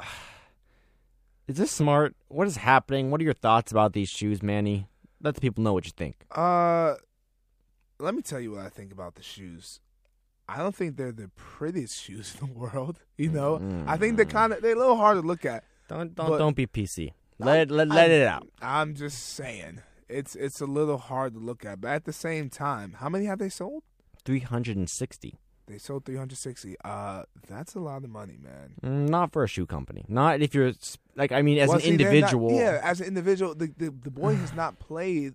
Is 1.48 1.56
this 1.56 1.70
smart? 1.70 2.14
What 2.28 2.46
is 2.46 2.56
happening? 2.56 3.10
What 3.10 3.20
are 3.20 3.24
your 3.24 3.34
thoughts 3.34 3.70
about 3.72 3.92
these 3.92 4.08
shoes, 4.08 4.42
Manny? 4.42 4.86
Let 5.20 5.34
the 5.34 5.40
people 5.40 5.62
know 5.62 5.72
what 5.74 5.84
you 5.84 5.92
think. 5.94 6.24
Uh, 6.30 6.94
let 7.98 8.14
me 8.14 8.22
tell 8.22 8.40
you 8.40 8.52
what 8.52 8.60
I 8.64 8.68
think 8.68 8.92
about 8.92 9.16
the 9.16 9.22
shoes. 9.22 9.80
I 10.48 10.58
don't 10.58 10.74
think 10.74 10.96
they're 10.96 11.12
the 11.12 11.30
prettiest 11.36 12.00
shoes 12.02 12.34
in 12.40 12.46
the 12.46 12.52
world. 12.54 13.00
You 13.18 13.30
know, 13.30 13.84
I 13.86 13.96
think 13.98 14.16
they're 14.16 14.24
kind 14.24 14.52
of 14.52 14.62
they're 14.62 14.76
a 14.76 14.78
little 14.78 14.96
hard 14.96 15.20
to 15.20 15.26
look 15.26 15.44
at. 15.44 15.64
Don't 15.88 16.14
don't 16.14 16.38
don't 16.38 16.56
be 16.56 16.66
PC. 16.66 17.12
Let 17.38 17.70
let, 17.70 17.88
let 17.88 18.10
I'm- 18.10 18.10
it 18.10 18.26
out. 18.26 18.48
I'm 18.62 18.94
just 18.94 19.18
saying 19.34 19.82
it's 20.12 20.34
it's 20.36 20.60
a 20.60 20.66
little 20.66 20.98
hard 20.98 21.34
to 21.34 21.40
look 21.40 21.64
at, 21.64 21.80
but 21.80 21.88
at 21.90 22.04
the 22.04 22.12
same 22.12 22.50
time, 22.50 22.96
how 23.00 23.08
many 23.08 23.24
have 23.26 23.38
they 23.38 23.48
sold? 23.48 23.82
Three 24.24 24.40
hundred 24.40 24.76
and 24.76 24.88
sixty. 24.88 25.38
They 25.68 25.78
sold 25.78 26.04
360. 26.04 26.74
Uh, 26.84 27.22
that's 27.48 27.76
a 27.76 27.80
lot 27.80 28.02
of 28.02 28.10
money, 28.10 28.36
man. 28.36 28.74
Mm, 28.82 29.08
Not 29.08 29.32
for 29.32 29.44
a 29.44 29.48
shoe 29.48 29.64
company. 29.64 30.04
Not 30.08 30.42
if 30.42 30.54
you're 30.56 30.72
like 31.14 31.30
I 31.32 31.40
mean, 31.40 31.56
as 31.58 31.68
Well, 31.68 31.76
an 31.76 31.82
see, 31.82 31.96
they're 31.96 32.06
not- 32.08 32.14
individual. 32.14 32.58
yeah, 32.58 32.80
as 32.82 33.00
an 33.00 33.06
individual, 33.06 33.54
the 33.54 33.68
the, 33.76 33.90
the 33.90 34.10
boy 34.10 34.34
has 34.34 34.52
not 34.62 34.78
played. 34.80 35.34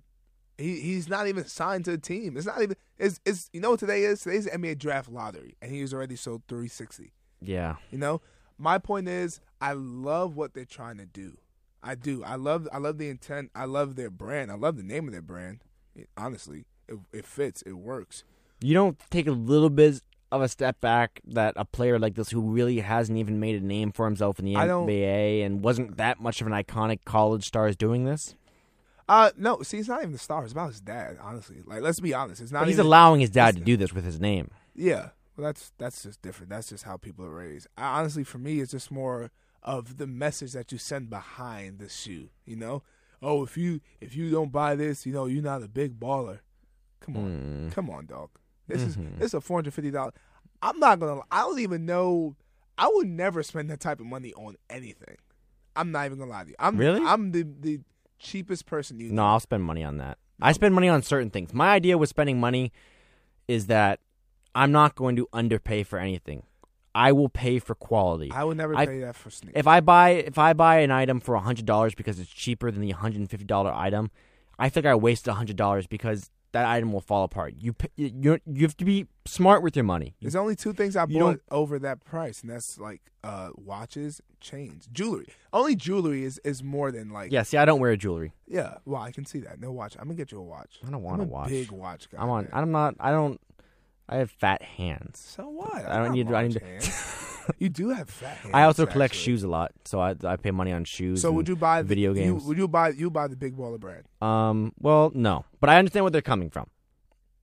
He 0.57 0.81
he's 0.81 1.07
not 1.07 1.27
even 1.27 1.45
signed 1.45 1.85
to 1.85 1.93
a 1.93 1.97
team. 1.97 2.35
It's 2.35 2.45
not 2.45 2.61
even. 2.61 2.75
It's 2.99 3.19
it's 3.25 3.49
you 3.53 3.61
know 3.61 3.71
what 3.71 3.79
today 3.79 4.03
is? 4.03 4.21
Today's 4.21 4.47
NBA 4.47 4.77
draft 4.79 5.09
lottery, 5.09 5.55
and 5.61 5.71
he's 5.71 5.93
already 5.93 6.15
sold 6.17 6.43
360. 6.49 7.13
yeah. 7.41 7.75
You 7.89 7.97
know, 7.97 8.21
my 8.57 8.77
point 8.79 9.07
is, 9.07 9.39
I 9.61 9.73
love 9.73 10.35
what 10.35 10.53
they're 10.53 10.65
trying 10.65 10.97
to 10.97 11.05
do. 11.05 11.37
I 11.83 11.95
do. 11.95 12.23
I 12.23 12.35
love. 12.35 12.67
I 12.71 12.77
love 12.77 12.97
the 12.97 13.09
intent. 13.09 13.51
I 13.55 13.65
love 13.65 13.95
their 13.95 14.09
brand. 14.09 14.51
I 14.51 14.55
love 14.55 14.77
the 14.77 14.83
name 14.83 15.07
of 15.07 15.11
their 15.13 15.21
brand. 15.21 15.59
It- 15.95 16.09
honestly, 16.17 16.65
it, 16.87 16.97
it 17.13 17.25
fits. 17.25 17.61
It 17.63 17.73
works. 17.73 18.23
You 18.61 18.73
don't 18.73 18.97
take 19.09 19.27
a 19.27 19.31
little 19.31 19.69
bit 19.69 20.01
of 20.31 20.41
a 20.41 20.47
step 20.49 20.81
back 20.81 21.21
that 21.25 21.53
a 21.55 21.63
player 21.63 21.97
like 21.99 22.15
this 22.15 22.29
who 22.31 22.41
really 22.41 22.79
hasn't 22.79 23.17
even 23.17 23.39
made 23.39 23.61
a 23.61 23.65
name 23.65 23.91
for 23.91 24.05
himself 24.05 24.39
in 24.39 24.45
the 24.45 24.55
NBA 24.55 25.45
and 25.45 25.63
wasn't 25.63 25.97
that 25.97 26.19
much 26.19 26.41
of 26.41 26.47
an 26.47 26.53
iconic 26.53 26.99
college 27.05 27.45
star 27.45 27.67
is 27.67 27.77
doing 27.77 28.03
this. 28.05 28.35
Uh, 29.07 29.31
no. 29.37 29.61
See, 29.61 29.77
it's 29.77 29.87
not 29.87 29.99
even 30.01 30.11
the 30.11 30.17
star. 30.17 30.43
It's 30.43 30.51
about 30.51 30.67
his 30.67 30.81
dad. 30.81 31.17
Honestly, 31.21 31.57
like 31.65 31.81
let's 31.81 31.99
be 31.99 32.13
honest. 32.13 32.41
It's 32.41 32.51
not. 32.51 32.67
He's 32.67 32.79
allowing 32.79 33.21
his 33.21 33.29
dad 33.29 33.55
to 33.55 33.61
do 33.61 33.77
this 33.77 33.93
with 33.93 34.03
his 34.03 34.19
name. 34.19 34.51
Yeah, 34.75 35.09
well, 35.37 35.45
that's 35.45 35.71
that's 35.77 36.03
just 36.03 36.21
different. 36.21 36.49
That's 36.49 36.67
just 36.69 36.83
how 36.83 36.97
people 36.97 37.25
are 37.25 37.33
raised. 37.33 37.67
I, 37.77 37.99
honestly, 37.99 38.23
for 38.23 38.37
me, 38.37 38.59
it's 38.59 38.71
just 38.71 38.91
more 38.91 39.31
of 39.63 39.97
the 39.97 40.07
message 40.07 40.53
that 40.53 40.71
you 40.71 40.77
send 40.77 41.09
behind 41.09 41.79
the 41.79 41.89
shoe. 41.89 42.29
You 42.45 42.55
know, 42.55 42.83
oh, 43.21 43.43
if 43.43 43.57
you 43.57 43.81
if 44.01 44.15
you 44.15 44.29
don't 44.31 44.51
buy 44.51 44.75
this, 44.75 45.05
you 45.05 45.13
know, 45.13 45.25
you're 45.25 45.43
not 45.43 45.63
a 45.63 45.67
big 45.67 45.99
baller. 45.99 46.39
Come 47.01 47.17
on, 47.17 47.23
Hmm. 47.23 47.69
come 47.69 47.89
on, 47.89 48.05
dog. 48.05 48.29
This 48.67 48.81
Mm-hmm. 48.81 49.13
is 49.13 49.19
this 49.19 49.25
is 49.27 49.33
a 49.35 49.41
four 49.41 49.57
hundred 49.57 49.73
fifty 49.73 49.91
dollars. 49.91 50.13
I'm 50.61 50.79
not 50.79 50.99
gonna. 50.99 51.21
I 51.31 51.41
don't 51.41 51.59
even 51.59 51.85
know. 51.85 52.35
I 52.77 52.89
would 52.93 53.07
never 53.07 53.41
spend 53.43 53.69
that 53.71 53.79
type 53.79 53.99
of 53.99 54.05
money 54.05 54.33
on 54.33 54.55
anything. 54.69 55.17
I'm 55.75 55.91
not 55.91 56.05
even 56.05 56.17
gonna 56.17 56.31
lie 56.31 56.43
to 56.43 56.49
you. 56.49 56.55
I'm 56.59 56.77
Really? 56.77 57.01
I'm 57.05 57.31
the 57.31 57.43
the 57.43 57.79
cheapest 58.19 58.65
person 58.65 58.99
you 58.99 59.11
No, 59.11 59.25
I'll 59.25 59.39
spend 59.39 59.63
money 59.63 59.83
on 59.83 59.97
that. 59.97 60.17
I 60.41 60.51
spend 60.51 60.73
money 60.75 60.89
on 60.89 61.01
certain 61.03 61.29
things. 61.29 61.53
My 61.53 61.69
idea 61.71 61.97
with 61.97 62.09
spending 62.09 62.39
money 62.39 62.71
is 63.47 63.67
that 63.67 63.99
I'm 64.55 64.71
not 64.71 64.95
going 64.95 65.15
to 65.17 65.27
underpay 65.33 65.83
for 65.83 65.99
anything. 65.99 66.43
I 66.97 67.11
will 67.11 67.29
pay 67.29 67.59
for 67.59 67.75
quality. 67.75 68.31
I 68.31 68.43
would 68.43 68.57
never 68.57 68.75
I- 68.75 68.85
pay 68.87 68.99
that 69.01 69.15
for 69.15 69.29
sneakers. 69.29 69.59
If 69.59 69.67
I 69.67 69.79
buy 69.81 70.09
if 70.31 70.37
I 70.37 70.53
buy 70.53 70.79
an 70.79 70.91
item 70.91 71.19
for 71.19 71.35
hundred 71.37 71.65
dollars 71.65 71.93
because 71.95 72.19
it's 72.19 72.29
cheaper 72.29 72.71
than 72.71 72.81
the 72.81 72.91
hundred 72.91 73.19
and 73.19 73.29
fifty 73.29 73.45
dollar 73.45 73.71
item, 73.71 74.09
I 74.57 74.69
think 74.69 74.85
I 74.85 74.95
wasted 74.95 75.33
hundred 75.33 75.55
dollars 75.57 75.85
because 75.87 76.31
that 76.53 76.65
item 76.65 76.91
will 76.93 77.01
fall 77.01 77.23
apart. 77.23 77.53
You 77.59 77.75
you 77.95 78.39
you 78.45 78.61
have 78.63 78.77
to 78.77 78.85
be 78.85 79.05
smart 79.25 79.61
with 79.61 79.75
your 79.75 79.83
money. 79.85 80.15
There's 80.21 80.35
only 80.35 80.55
two 80.55 80.73
things 80.73 80.95
I 80.95 81.05
You 81.07 81.19
bought 81.19 81.39
over 81.51 81.77
that 81.79 82.03
price, 82.03 82.41
and 82.41 82.49
that's 82.49 82.79
like 82.79 83.01
uh, 83.23 83.49
watches, 83.57 84.21
chains, 84.39 84.87
jewelry. 84.91 85.27
Only 85.51 85.75
jewelry 85.75 86.23
is, 86.23 86.39
is 86.45 86.63
more 86.63 86.91
than 86.91 87.09
like 87.11 87.31
Yeah, 87.31 87.43
see, 87.43 87.57
I 87.57 87.65
don't 87.65 87.81
wear 87.81 87.95
jewelry. 87.97 88.31
yeah. 88.47 88.77
Well, 88.85 89.01
I 89.01 89.11
can 89.11 89.25
see 89.25 89.39
that. 89.41 89.59
No 89.59 89.71
watch. 89.71 89.95
I'm 89.99 90.05
gonna 90.05 90.15
get 90.15 90.31
you 90.31 90.39
a 90.39 90.43
watch. 90.43 90.79
I 90.87 90.89
don't 90.89 91.03
want 91.03 91.21
I'm 91.21 91.27
a 91.27 91.29
a 91.29 91.33
watch. 91.33 91.49
Big 91.49 91.71
watch 91.71 92.09
guy. 92.09 92.21
I'm 92.23 92.29
on. 92.29 92.43
man. 92.45 92.51
I'm 92.53 92.71
not. 92.71 92.95
I 92.99 93.11
don't. 93.11 93.39
I 94.09 94.17
have 94.17 94.31
fat 94.31 94.61
hands. 94.61 95.19
So 95.19 95.47
what? 95.49 95.85
I 95.85 95.97
don't 96.03 96.13
need- 96.13 96.31
I 96.31 96.47
need 96.47 96.61
to- 96.61 97.53
you 97.59 97.69
do 97.69 97.89
have 97.89 98.09
fat 98.09 98.37
hands. 98.37 98.51
I 98.53 98.63
also 98.63 98.85
collect 98.85 99.13
actually. 99.13 99.23
shoes 99.23 99.43
a 99.43 99.47
lot, 99.47 99.71
so 99.85 99.99
I 99.99 100.15
I 100.23 100.35
pay 100.37 100.51
money 100.51 100.71
on 100.71 100.83
shoes. 100.85 101.21
So 101.21 101.31
would 101.31 101.47
you 101.47 101.55
buy 101.55 101.81
the- 101.81 101.87
video 101.87 102.09
you- 102.13 102.21
games? 102.21 102.43
would 102.45 102.57
you 102.57 102.67
buy 102.67 102.89
you 102.89 103.09
buy 103.09 103.27
the 103.27 103.35
Big 103.35 103.55
Baller 103.57 103.79
Brand? 103.79 104.03
Um. 104.21 104.73
Well, 104.79 105.11
no, 105.13 105.45
but 105.59 105.69
I 105.69 105.77
understand 105.77 106.03
where 106.05 106.11
they're 106.11 106.21
coming 106.21 106.49
from. 106.49 106.67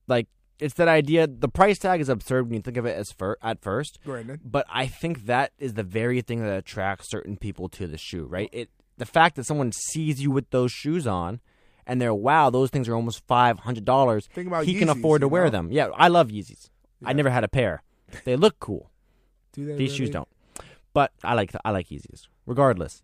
Like, 0.06 0.28
it's 0.58 0.74
that 0.74 0.88
idea. 0.88 1.26
The 1.26 1.48
price 1.48 1.78
tag 1.78 2.00
is 2.00 2.08
absurd 2.08 2.44
when 2.46 2.54
you 2.54 2.60
think 2.62 2.76
of 2.76 2.86
it 2.86 2.96
as 2.96 3.10
fir- 3.12 3.36
at 3.42 3.60
first. 3.62 3.98
Brandon. 4.04 4.38
But 4.44 4.66
I 4.70 4.86
think 4.86 5.26
that 5.26 5.52
is 5.58 5.74
the 5.74 5.82
very 5.82 6.20
thing 6.22 6.40
that 6.42 6.56
attracts 6.56 7.08
certain 7.10 7.36
people 7.36 7.68
to 7.70 7.86
the 7.86 7.98
shoe, 7.98 8.24
right? 8.26 8.48
It 8.52 8.70
the 8.96 9.06
fact 9.06 9.36
that 9.36 9.44
someone 9.44 9.72
sees 9.72 10.20
you 10.22 10.30
with 10.30 10.50
those 10.50 10.70
shoes 10.70 11.06
on, 11.06 11.40
and 11.86 12.00
they're 12.00 12.14
wow, 12.14 12.50
those 12.50 12.70
things 12.70 12.88
are 12.88 12.94
almost 12.94 13.22
five 13.26 13.58
hundred 13.60 13.84
dollars. 13.84 14.26
Think 14.32 14.48
about 14.48 14.64
he 14.64 14.74
can 14.78 14.88
afford 14.88 15.20
to 15.22 15.28
wear 15.28 15.44
know? 15.44 15.50
them. 15.50 15.72
Yeah, 15.72 15.88
I 15.94 16.08
love 16.08 16.28
Yeezys. 16.28 16.70
I 17.04 17.12
never 17.12 17.30
had 17.30 17.44
a 17.44 17.48
pair. 17.48 17.82
They 18.24 18.36
look 18.36 18.58
cool. 18.60 18.90
Do 19.52 19.66
they 19.66 19.72
These 19.72 19.90
really? 19.92 19.96
shoes 20.06 20.10
don't. 20.10 20.28
But 20.92 21.12
I 21.22 21.34
like 21.34 21.52
I 21.64 21.70
like 21.70 21.88
Yeezys. 21.88 22.28
Regardless, 22.46 23.02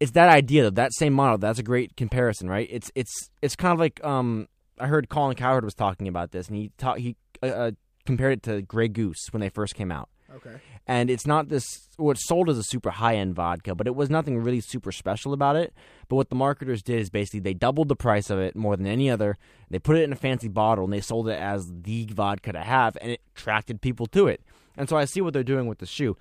it's 0.00 0.12
that 0.12 0.28
idea 0.28 0.64
though. 0.64 0.70
That 0.70 0.92
same 0.92 1.12
model. 1.12 1.38
That's 1.38 1.58
a 1.58 1.62
great 1.62 1.96
comparison, 1.96 2.48
right? 2.48 2.68
It's 2.70 2.90
it's 2.94 3.30
it's 3.42 3.56
kind 3.56 3.72
of 3.72 3.78
like 3.78 4.04
um 4.04 4.48
I 4.78 4.86
heard 4.86 5.08
Colin 5.08 5.36
Cowherd 5.36 5.64
was 5.64 5.74
talking 5.74 6.08
about 6.08 6.30
this, 6.32 6.48
and 6.48 6.56
he 6.56 6.70
ta- 6.78 6.94
he 6.94 7.16
uh, 7.42 7.46
uh, 7.46 7.70
compared 8.06 8.32
it 8.34 8.42
to 8.44 8.62
Grey 8.62 8.88
Goose 8.88 9.26
when 9.30 9.40
they 9.40 9.48
first 9.48 9.74
came 9.74 9.90
out. 9.92 10.08
Okay. 10.36 10.56
And 10.86 11.08
it's 11.10 11.26
not 11.26 11.48
this. 11.48 11.64
Well, 11.98 12.10
it's 12.12 12.26
sold 12.26 12.50
as 12.50 12.58
a 12.58 12.62
super 12.62 12.90
high 12.90 13.16
end 13.16 13.34
vodka, 13.34 13.74
but 13.74 13.86
it 13.86 13.94
was 13.94 14.10
nothing 14.10 14.38
really 14.38 14.60
super 14.60 14.92
special 14.92 15.32
about 15.32 15.56
it. 15.56 15.72
But 16.08 16.16
what 16.16 16.28
the 16.28 16.36
marketers 16.36 16.82
did 16.82 17.00
is 17.00 17.08
basically 17.10 17.40
they 17.40 17.54
doubled 17.54 17.88
the 17.88 17.96
price 17.96 18.28
of 18.30 18.38
it 18.38 18.54
more 18.54 18.76
than 18.76 18.86
any 18.86 19.10
other. 19.10 19.38
They 19.70 19.78
put 19.78 19.96
it 19.96 20.02
in 20.02 20.12
a 20.12 20.16
fancy 20.16 20.48
bottle 20.48 20.84
and 20.84 20.92
they 20.92 21.00
sold 21.00 21.28
it 21.28 21.38
as 21.40 21.70
the 21.82 22.06
vodka 22.12 22.52
to 22.52 22.60
have, 22.60 22.96
and 23.00 23.12
it 23.12 23.20
attracted 23.34 23.80
people 23.80 24.06
to 24.08 24.26
it. 24.28 24.42
And 24.76 24.88
so 24.88 24.96
I 24.96 25.06
see 25.06 25.20
what 25.20 25.32
they're 25.32 25.42
doing 25.42 25.66
with 25.66 25.78
the 25.78 25.86
shoe. 25.86 26.16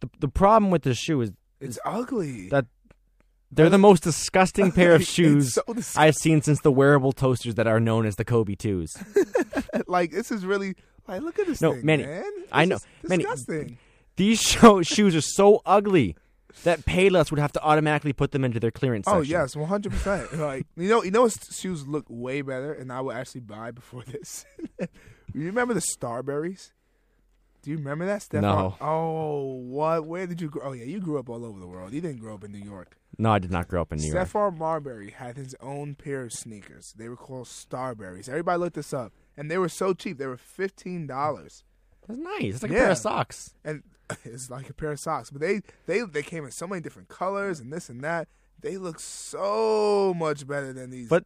The 0.00 0.08
the 0.18 0.28
problem 0.28 0.70
with 0.70 0.82
the 0.82 0.94
shoe 0.94 1.20
is 1.20 1.32
It's 1.60 1.78
ugly. 1.84 2.48
that 2.48 2.64
they're 3.52 3.68
the 3.68 3.78
most 3.78 4.02
disgusting 4.02 4.72
pair 4.80 4.94
of 4.94 5.04
shoes 5.04 5.54
so. 5.54 5.62
I've 5.96 6.14
seen 6.16 6.40
since 6.40 6.60
the 6.62 6.72
wearable 6.72 7.12
toasters 7.12 7.56
that 7.56 7.66
are 7.66 7.80
known 7.80 8.06
as 8.06 8.16
the 8.16 8.24
Kobe 8.24 8.54
twos. 8.54 8.96
like 9.86 10.12
this 10.12 10.30
is 10.30 10.46
really 10.46 10.76
like 11.10 11.22
look 11.22 11.38
at 11.38 11.46
this 11.46 11.60
No, 11.60 11.72
thing, 11.74 11.84
Manny, 11.86 12.04
man. 12.06 12.24
I 12.52 12.64
know. 12.64 12.78
Manny, 13.08 13.24
disgusting. 13.24 13.78
These 14.16 14.40
show, 14.40 14.82
shoes 14.94 15.14
are 15.14 15.20
so 15.20 15.62
ugly 15.64 16.16
that 16.64 16.80
Payless 16.80 17.30
would 17.30 17.38
have 17.40 17.52
to 17.52 17.62
automatically 17.62 18.12
put 18.12 18.32
them 18.32 18.44
into 18.44 18.58
their 18.60 18.70
clearance 18.72 19.06
Oh 19.08 19.20
section. 19.20 19.30
yes, 19.30 19.56
one 19.56 19.68
hundred 19.68 19.92
percent. 19.92 20.32
Like 20.38 20.66
you 20.76 20.88
know, 20.88 21.02
you 21.02 21.10
know, 21.10 21.22
what 21.22 21.36
shoes 21.52 21.86
look 21.86 22.06
way 22.08 22.42
better, 22.42 22.72
and 22.72 22.92
I 22.92 23.00
would 23.00 23.16
actually 23.16 23.42
buy 23.42 23.70
before 23.70 24.02
this. 24.04 24.44
you 24.78 25.46
remember 25.46 25.74
the 25.74 25.80
Starberries? 25.96 26.72
Do 27.62 27.70
you 27.70 27.76
remember 27.76 28.06
that, 28.06 28.22
Stefan? 28.22 28.42
No. 28.42 28.74
Oh, 28.80 29.54
what? 29.68 30.06
Where 30.06 30.26
did 30.26 30.40
you 30.40 30.48
grow? 30.48 30.70
Oh 30.70 30.72
yeah, 30.72 30.84
you 30.84 30.98
grew 30.98 31.18
up 31.18 31.28
all 31.28 31.44
over 31.44 31.60
the 31.60 31.66
world. 31.66 31.92
You 31.92 32.00
didn't 32.00 32.20
grow 32.20 32.34
up 32.34 32.42
in 32.44 32.52
New 32.52 32.64
York. 32.64 32.96
No, 33.18 33.30
I 33.32 33.38
did 33.38 33.50
not 33.50 33.68
grow 33.68 33.82
up 33.82 33.92
in 33.92 33.98
New 33.98 34.10
York. 34.12 34.28
Stephon 34.28 34.56
Marbury 34.56 35.10
had 35.10 35.36
his 35.36 35.54
own 35.60 35.94
pair 35.94 36.22
of 36.24 36.32
sneakers. 36.32 36.94
They 36.96 37.08
were 37.08 37.16
called 37.16 37.46
Starberries. 37.48 38.28
Everybody 38.30 38.58
looked 38.58 38.76
this 38.76 38.94
up, 38.94 39.12
and 39.40 39.50
they 39.50 39.58
were 39.58 39.68
so 39.70 39.92
cheap. 39.94 40.18
They 40.18 40.26
were 40.26 40.36
fifteen 40.36 41.06
dollars, 41.08 41.64
That's 42.06 42.20
nice. 42.20 42.54
It's 42.54 42.62
like 42.62 42.70
a 42.72 42.74
Yeah. 42.74 42.80
pair 42.82 42.90
of 42.92 42.98
socks. 42.98 43.54
and 43.64 43.82
it's 44.24 44.50
like 44.50 44.68
a 44.70 44.74
pair 44.74 44.92
of 44.92 45.00
socks. 45.00 45.30
But 45.30 45.40
they 45.40 45.62
they 45.86 46.02
they 46.02 46.22
came 46.22 46.44
in 46.44 46.50
so 46.52 46.66
many 46.68 46.80
different 46.82 47.08
colors 47.08 47.58
and 47.58 47.72
this 47.72 47.88
and 47.88 48.04
that. 48.04 48.28
They 48.60 48.76
look 48.76 49.00
so 49.00 50.12
much 50.14 50.46
better 50.46 50.72
than 50.72 50.90
these. 50.90 51.08
But- 51.08 51.24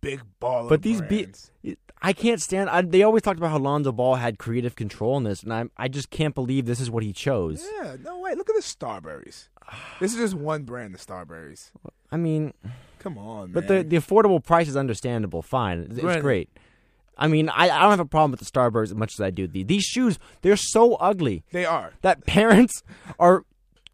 big 0.00 0.22
baller. 0.40 0.68
But 0.68 0.82
these 0.82 1.00
be 1.00 1.22
brands. 1.24 1.50
I 2.00 2.12
can't 2.12 2.40
stand. 2.40 2.70
I, 2.70 2.82
they 2.82 3.02
always 3.02 3.22
talked 3.22 3.38
about 3.38 3.50
how 3.50 3.58
Lonzo 3.58 3.90
Ball 3.92 4.14
had 4.16 4.38
creative 4.38 4.76
control 4.76 5.16
in 5.16 5.24
this, 5.24 5.42
and 5.42 5.52
I 5.52 5.64
I 5.76 5.88
just 5.88 6.10
can't 6.10 6.34
believe 6.34 6.66
this 6.66 6.80
is 6.80 6.90
what 6.90 7.02
he 7.02 7.12
chose. 7.12 7.66
Yeah, 7.80 7.96
no 8.02 8.20
way. 8.20 8.34
Look 8.34 8.48
at 8.50 8.54
the 8.56 8.62
Starberries. 8.62 9.48
This 10.00 10.12
is 10.12 10.18
just 10.18 10.34
one 10.34 10.62
brand 10.64 10.94
of 10.94 11.00
Starberries. 11.04 11.70
I 12.12 12.16
mean, 12.18 12.52
Come 12.98 13.16
on, 13.18 13.46
man. 13.46 13.52
but 13.52 13.66
the 13.68 13.82
the 13.82 13.96
affordable 13.96 14.42
price 14.44 14.68
is 14.68 14.76
understandable. 14.76 15.42
Fine, 15.42 15.78
it's, 15.80 15.92
it's 15.92 16.00
Granted. 16.00 16.22
great. 16.22 16.50
I 17.16 17.28
mean, 17.28 17.48
I, 17.48 17.70
I 17.70 17.80
don't 17.82 17.90
have 17.90 18.00
a 18.00 18.04
problem 18.04 18.30
with 18.30 18.40
the 18.40 18.46
Starburst 18.46 18.84
as 18.84 18.94
much 18.94 19.14
as 19.14 19.20
I 19.20 19.30
do 19.30 19.46
the 19.46 19.62
these 19.62 19.84
shoes. 19.84 20.18
They're 20.42 20.56
so 20.56 20.94
ugly 20.94 21.44
they 21.52 21.64
are. 21.64 21.92
that 22.02 22.26
parents 22.26 22.82
are 23.18 23.44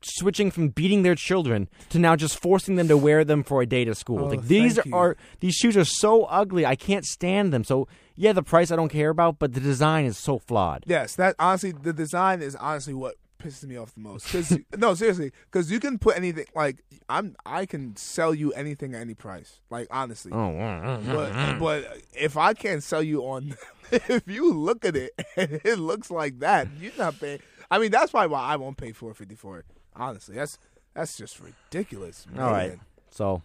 switching 0.03 0.51
from 0.51 0.69
beating 0.69 1.03
their 1.03 1.15
children 1.15 1.69
to 1.91 1.99
now 1.99 2.17
just 2.17 2.41
forcing 2.41 2.77
them 2.77 2.89
to 2.89 2.97
wear 2.97 3.25
them 3.25 3.43
for 3.43 3.61
a 3.61 3.67
day 3.67 3.85
to 3.85 3.95
school. 3.95 4.21
Oh, 4.21 4.29
like 4.29 4.45
these 4.45 4.79
are 4.93 5.17
these 5.41 5.55
shoes 5.55 5.77
are 5.77 5.85
so 5.85 6.25
ugly. 6.25 6.65
I 6.65 6.77
can't 6.77 7.05
stand 7.05 7.53
them. 7.53 7.65
So 7.65 7.89
yeah, 8.17 8.33
the 8.33 8.43
price 8.43 8.71
I 8.71 8.77
don't 8.77 8.89
care 8.89 9.11
about, 9.11 9.39
but 9.39 9.53
the 9.53 9.61
design 9.61 10.05
is 10.05 10.19
so 10.19 10.39
flawed. 10.39 10.85
Yes, 10.87 11.15
that 11.17 11.37
honestly, 11.39 11.73
the 11.73 11.93
design 11.93 12.43
is 12.43 12.57
honestly 12.57 12.95
what 12.95 13.17
pisses 13.41 13.65
me 13.65 13.77
off 13.77 13.93
the 13.95 14.01
most. 14.01 14.31
Cause 14.31 14.57
no, 14.77 14.95
seriously, 14.95 15.33
because 15.51 15.71
you 15.71 15.81
can 15.81 15.99
put 15.99 16.17
anything 16.17 16.47
like 16.55 16.85
I'm. 17.09 17.35
I 17.45 17.67
can 17.67 17.97
sell 17.97 18.35
you 18.35 18.53
anything 18.53 18.95
at 18.95 19.01
any 19.01 19.15
price. 19.15 19.61
Like 19.71 19.89
honestly, 19.91 20.33
Oh, 20.33 21.01
but 21.07 21.59
but 21.59 21.99
if 22.15 22.37
I 22.37 22.55
can't 22.55 22.83
sell 22.83 23.03
you 23.03 23.23
on, 23.23 23.57
if 23.91 24.29
you 24.29 24.53
look 24.53 24.85
at 24.85 24.95
it 24.97 25.13
and 25.37 25.61
it 25.65 25.79
looks 25.79 26.11
like 26.11 26.39
that, 26.41 26.69
you're 26.81 26.93
not 26.99 27.19
paying. 27.19 27.41
I 27.71 27.79
mean, 27.79 27.91
that's 27.91 28.11
probably 28.13 28.29
why 28.29 28.41
I 28.43 28.57
won't 28.57 28.77
pay 28.77 28.93
four 28.93 29.15
fifty 29.15 29.35
for 29.35 29.59
it. 29.59 29.65
Honestly, 29.97 30.35
that's 30.37 30.59
that's 30.95 31.17
just 31.17 31.41
ridiculous. 31.41 32.27
Man. 32.31 32.45
all 32.45 32.53
right. 32.53 32.79
So 33.11 33.43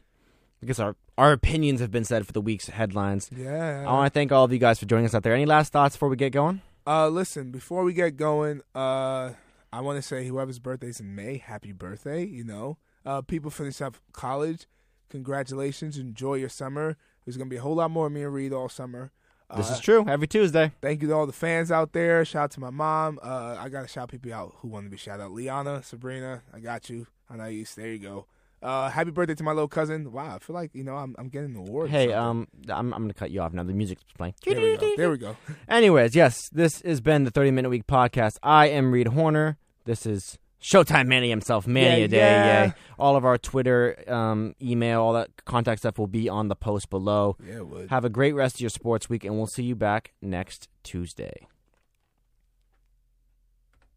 I 0.62 0.66
guess 0.66 0.80
our 0.80 0.96
our 1.18 1.32
opinions 1.32 1.80
have 1.80 1.92
been 1.92 2.04
said 2.06 2.28
for 2.28 2.34
the 2.34 2.42
week's 2.42 2.68
headlines. 2.68 3.30
Yeah. 3.36 3.86
I 3.88 3.92
want 3.94 4.14
to 4.14 4.18
thank 4.18 4.32
all 4.32 4.44
of 4.44 4.52
you 4.52 4.60
guys 4.60 4.80
for 4.80 4.86
joining 4.86 5.06
us 5.06 5.16
out 5.16 5.24
there. 5.24 5.34
Any 5.34 5.46
last 5.46 5.72
thoughts 5.72 5.96
before 5.96 6.10
we 6.10 6.16
get 6.18 6.32
going? 6.34 6.62
Uh, 6.88 7.08
listen, 7.08 7.50
before 7.52 7.84
we 7.84 7.94
get 7.94 8.16
going, 8.16 8.62
uh, 8.76 9.32
I 9.76 9.82
want 9.82 9.98
to 9.98 10.02
say 10.02 10.26
whoever's 10.28 10.60
birthday's 10.60 11.00
in 11.00 11.16
May, 11.16 11.38
happy 11.38 11.72
birthday. 11.72 12.24
You 12.26 12.44
know, 12.44 12.78
uh, 13.06 13.22
people 13.22 13.52
finish 13.52 13.82
up 13.82 13.98
college. 14.14 14.68
Congratulations. 15.10 15.98
Enjoy 15.98 16.36
your 16.36 16.50
summer. 16.50 16.98
There's 17.26 17.38
gonna 17.38 17.50
be 17.50 17.56
a 17.58 17.62
whole 17.62 17.76
lot 17.76 17.90
more 17.92 18.08
of 18.08 18.12
me 18.14 18.24
and 18.24 18.34
Reed 18.34 18.54
all 18.54 18.70
summer. 18.70 19.12
Uh, 19.50 19.58
This 19.58 19.70
is 19.72 19.80
true. 19.80 20.06
Every 20.08 20.28
Tuesday. 20.28 20.72
Thank 20.82 21.02
you 21.02 21.08
to 21.10 21.14
all 21.14 21.26
the 21.28 21.34
fans 21.34 21.72
out 21.72 21.94
there. 21.94 22.24
Shout 22.26 22.44
out 22.44 22.52
to 22.52 22.60
my 22.60 22.70
mom. 22.70 23.20
Uh, 23.24 23.56
I 23.60 23.70
gotta 23.70 23.88
shout 23.88 24.10
people 24.10 24.34
out 24.34 24.56
who 24.58 24.68
want 24.68 24.86
to 24.86 24.90
be 24.90 24.98
shout 24.98 25.20
out. 25.20 25.32
Liana, 25.32 25.84
Sabrina, 25.84 26.42
I 26.54 26.60
got 26.60 26.90
you. 26.90 27.08
I 27.30 27.38
know 27.38 27.46
you. 27.46 27.66
There 27.76 27.88
you 27.92 28.00
go. 28.00 28.26
Uh, 28.62 28.90
happy 28.90 29.12
birthday 29.12 29.36
to 29.36 29.44
my 29.44 29.52
little 29.52 29.68
cousin. 29.68 30.12
Wow, 30.12 30.36
I 30.36 30.40
feel 30.40 30.56
like 30.56 30.72
you 30.74 30.84
know 30.84 30.96
I'm 30.96 31.16
I'm 31.20 31.30
getting 31.30 31.52
an 31.56 31.68
award. 31.68 31.90
Hey, 31.92 32.12
um, 32.14 32.48
I'm 32.68 32.94
I'm 32.94 33.02
gonna 33.04 33.14
cut 33.14 33.30
you 33.32 33.42
off 33.42 33.54
now. 33.54 33.64
The 33.64 33.74
music's 33.74 34.04
playing. 34.18 34.34
there 34.44 34.56
we 34.60 34.78
go. 34.78 34.96
There 34.98 35.12
we 35.12 35.18
go. 35.18 35.36
Anyways, 35.70 36.16
yes, 36.16 36.50
this 36.50 36.82
has 36.82 37.00
been 37.02 37.24
the 37.26 37.32
30 37.32 37.52
Minute 37.52 37.70
Week 37.70 37.86
podcast. 37.88 38.38
I 38.42 38.68
am 38.68 38.92
Reed 38.92 39.10
Horner. 39.10 39.58
This 39.86 40.06
is 40.06 40.38
Showtime 40.62 41.08
Manny 41.08 41.30
himself, 41.30 41.68
Manny 41.68 42.00
Yeah, 42.00 42.06
a 42.06 42.08
day. 42.08 42.18
yeah. 42.18 42.66
Yay. 42.66 42.74
All 42.98 43.16
of 43.16 43.24
our 43.24 43.38
Twitter, 43.38 44.04
um, 44.08 44.56
email, 44.62 45.02
all 45.02 45.14
that 45.14 45.30
contact 45.46 45.80
stuff 45.82 46.00
will 46.00 46.08
be 46.08 46.28
on 46.28 46.48
the 46.48 46.56
post 46.56 46.90
below. 46.90 47.38
Yeah, 47.46 47.58
it 47.58 47.68
would. 47.68 47.90
Have 47.92 48.04
a 48.04 48.10
great 48.10 48.34
rest 48.34 48.56
of 48.56 48.62
your 48.62 48.70
sports 48.72 49.08
week, 49.10 49.24
and 49.24 49.36
we'll 49.38 49.46
see 49.48 49.64
you 49.64 49.76
back 49.76 50.14
next 50.22 50.68
Tuesday. 50.84 51.48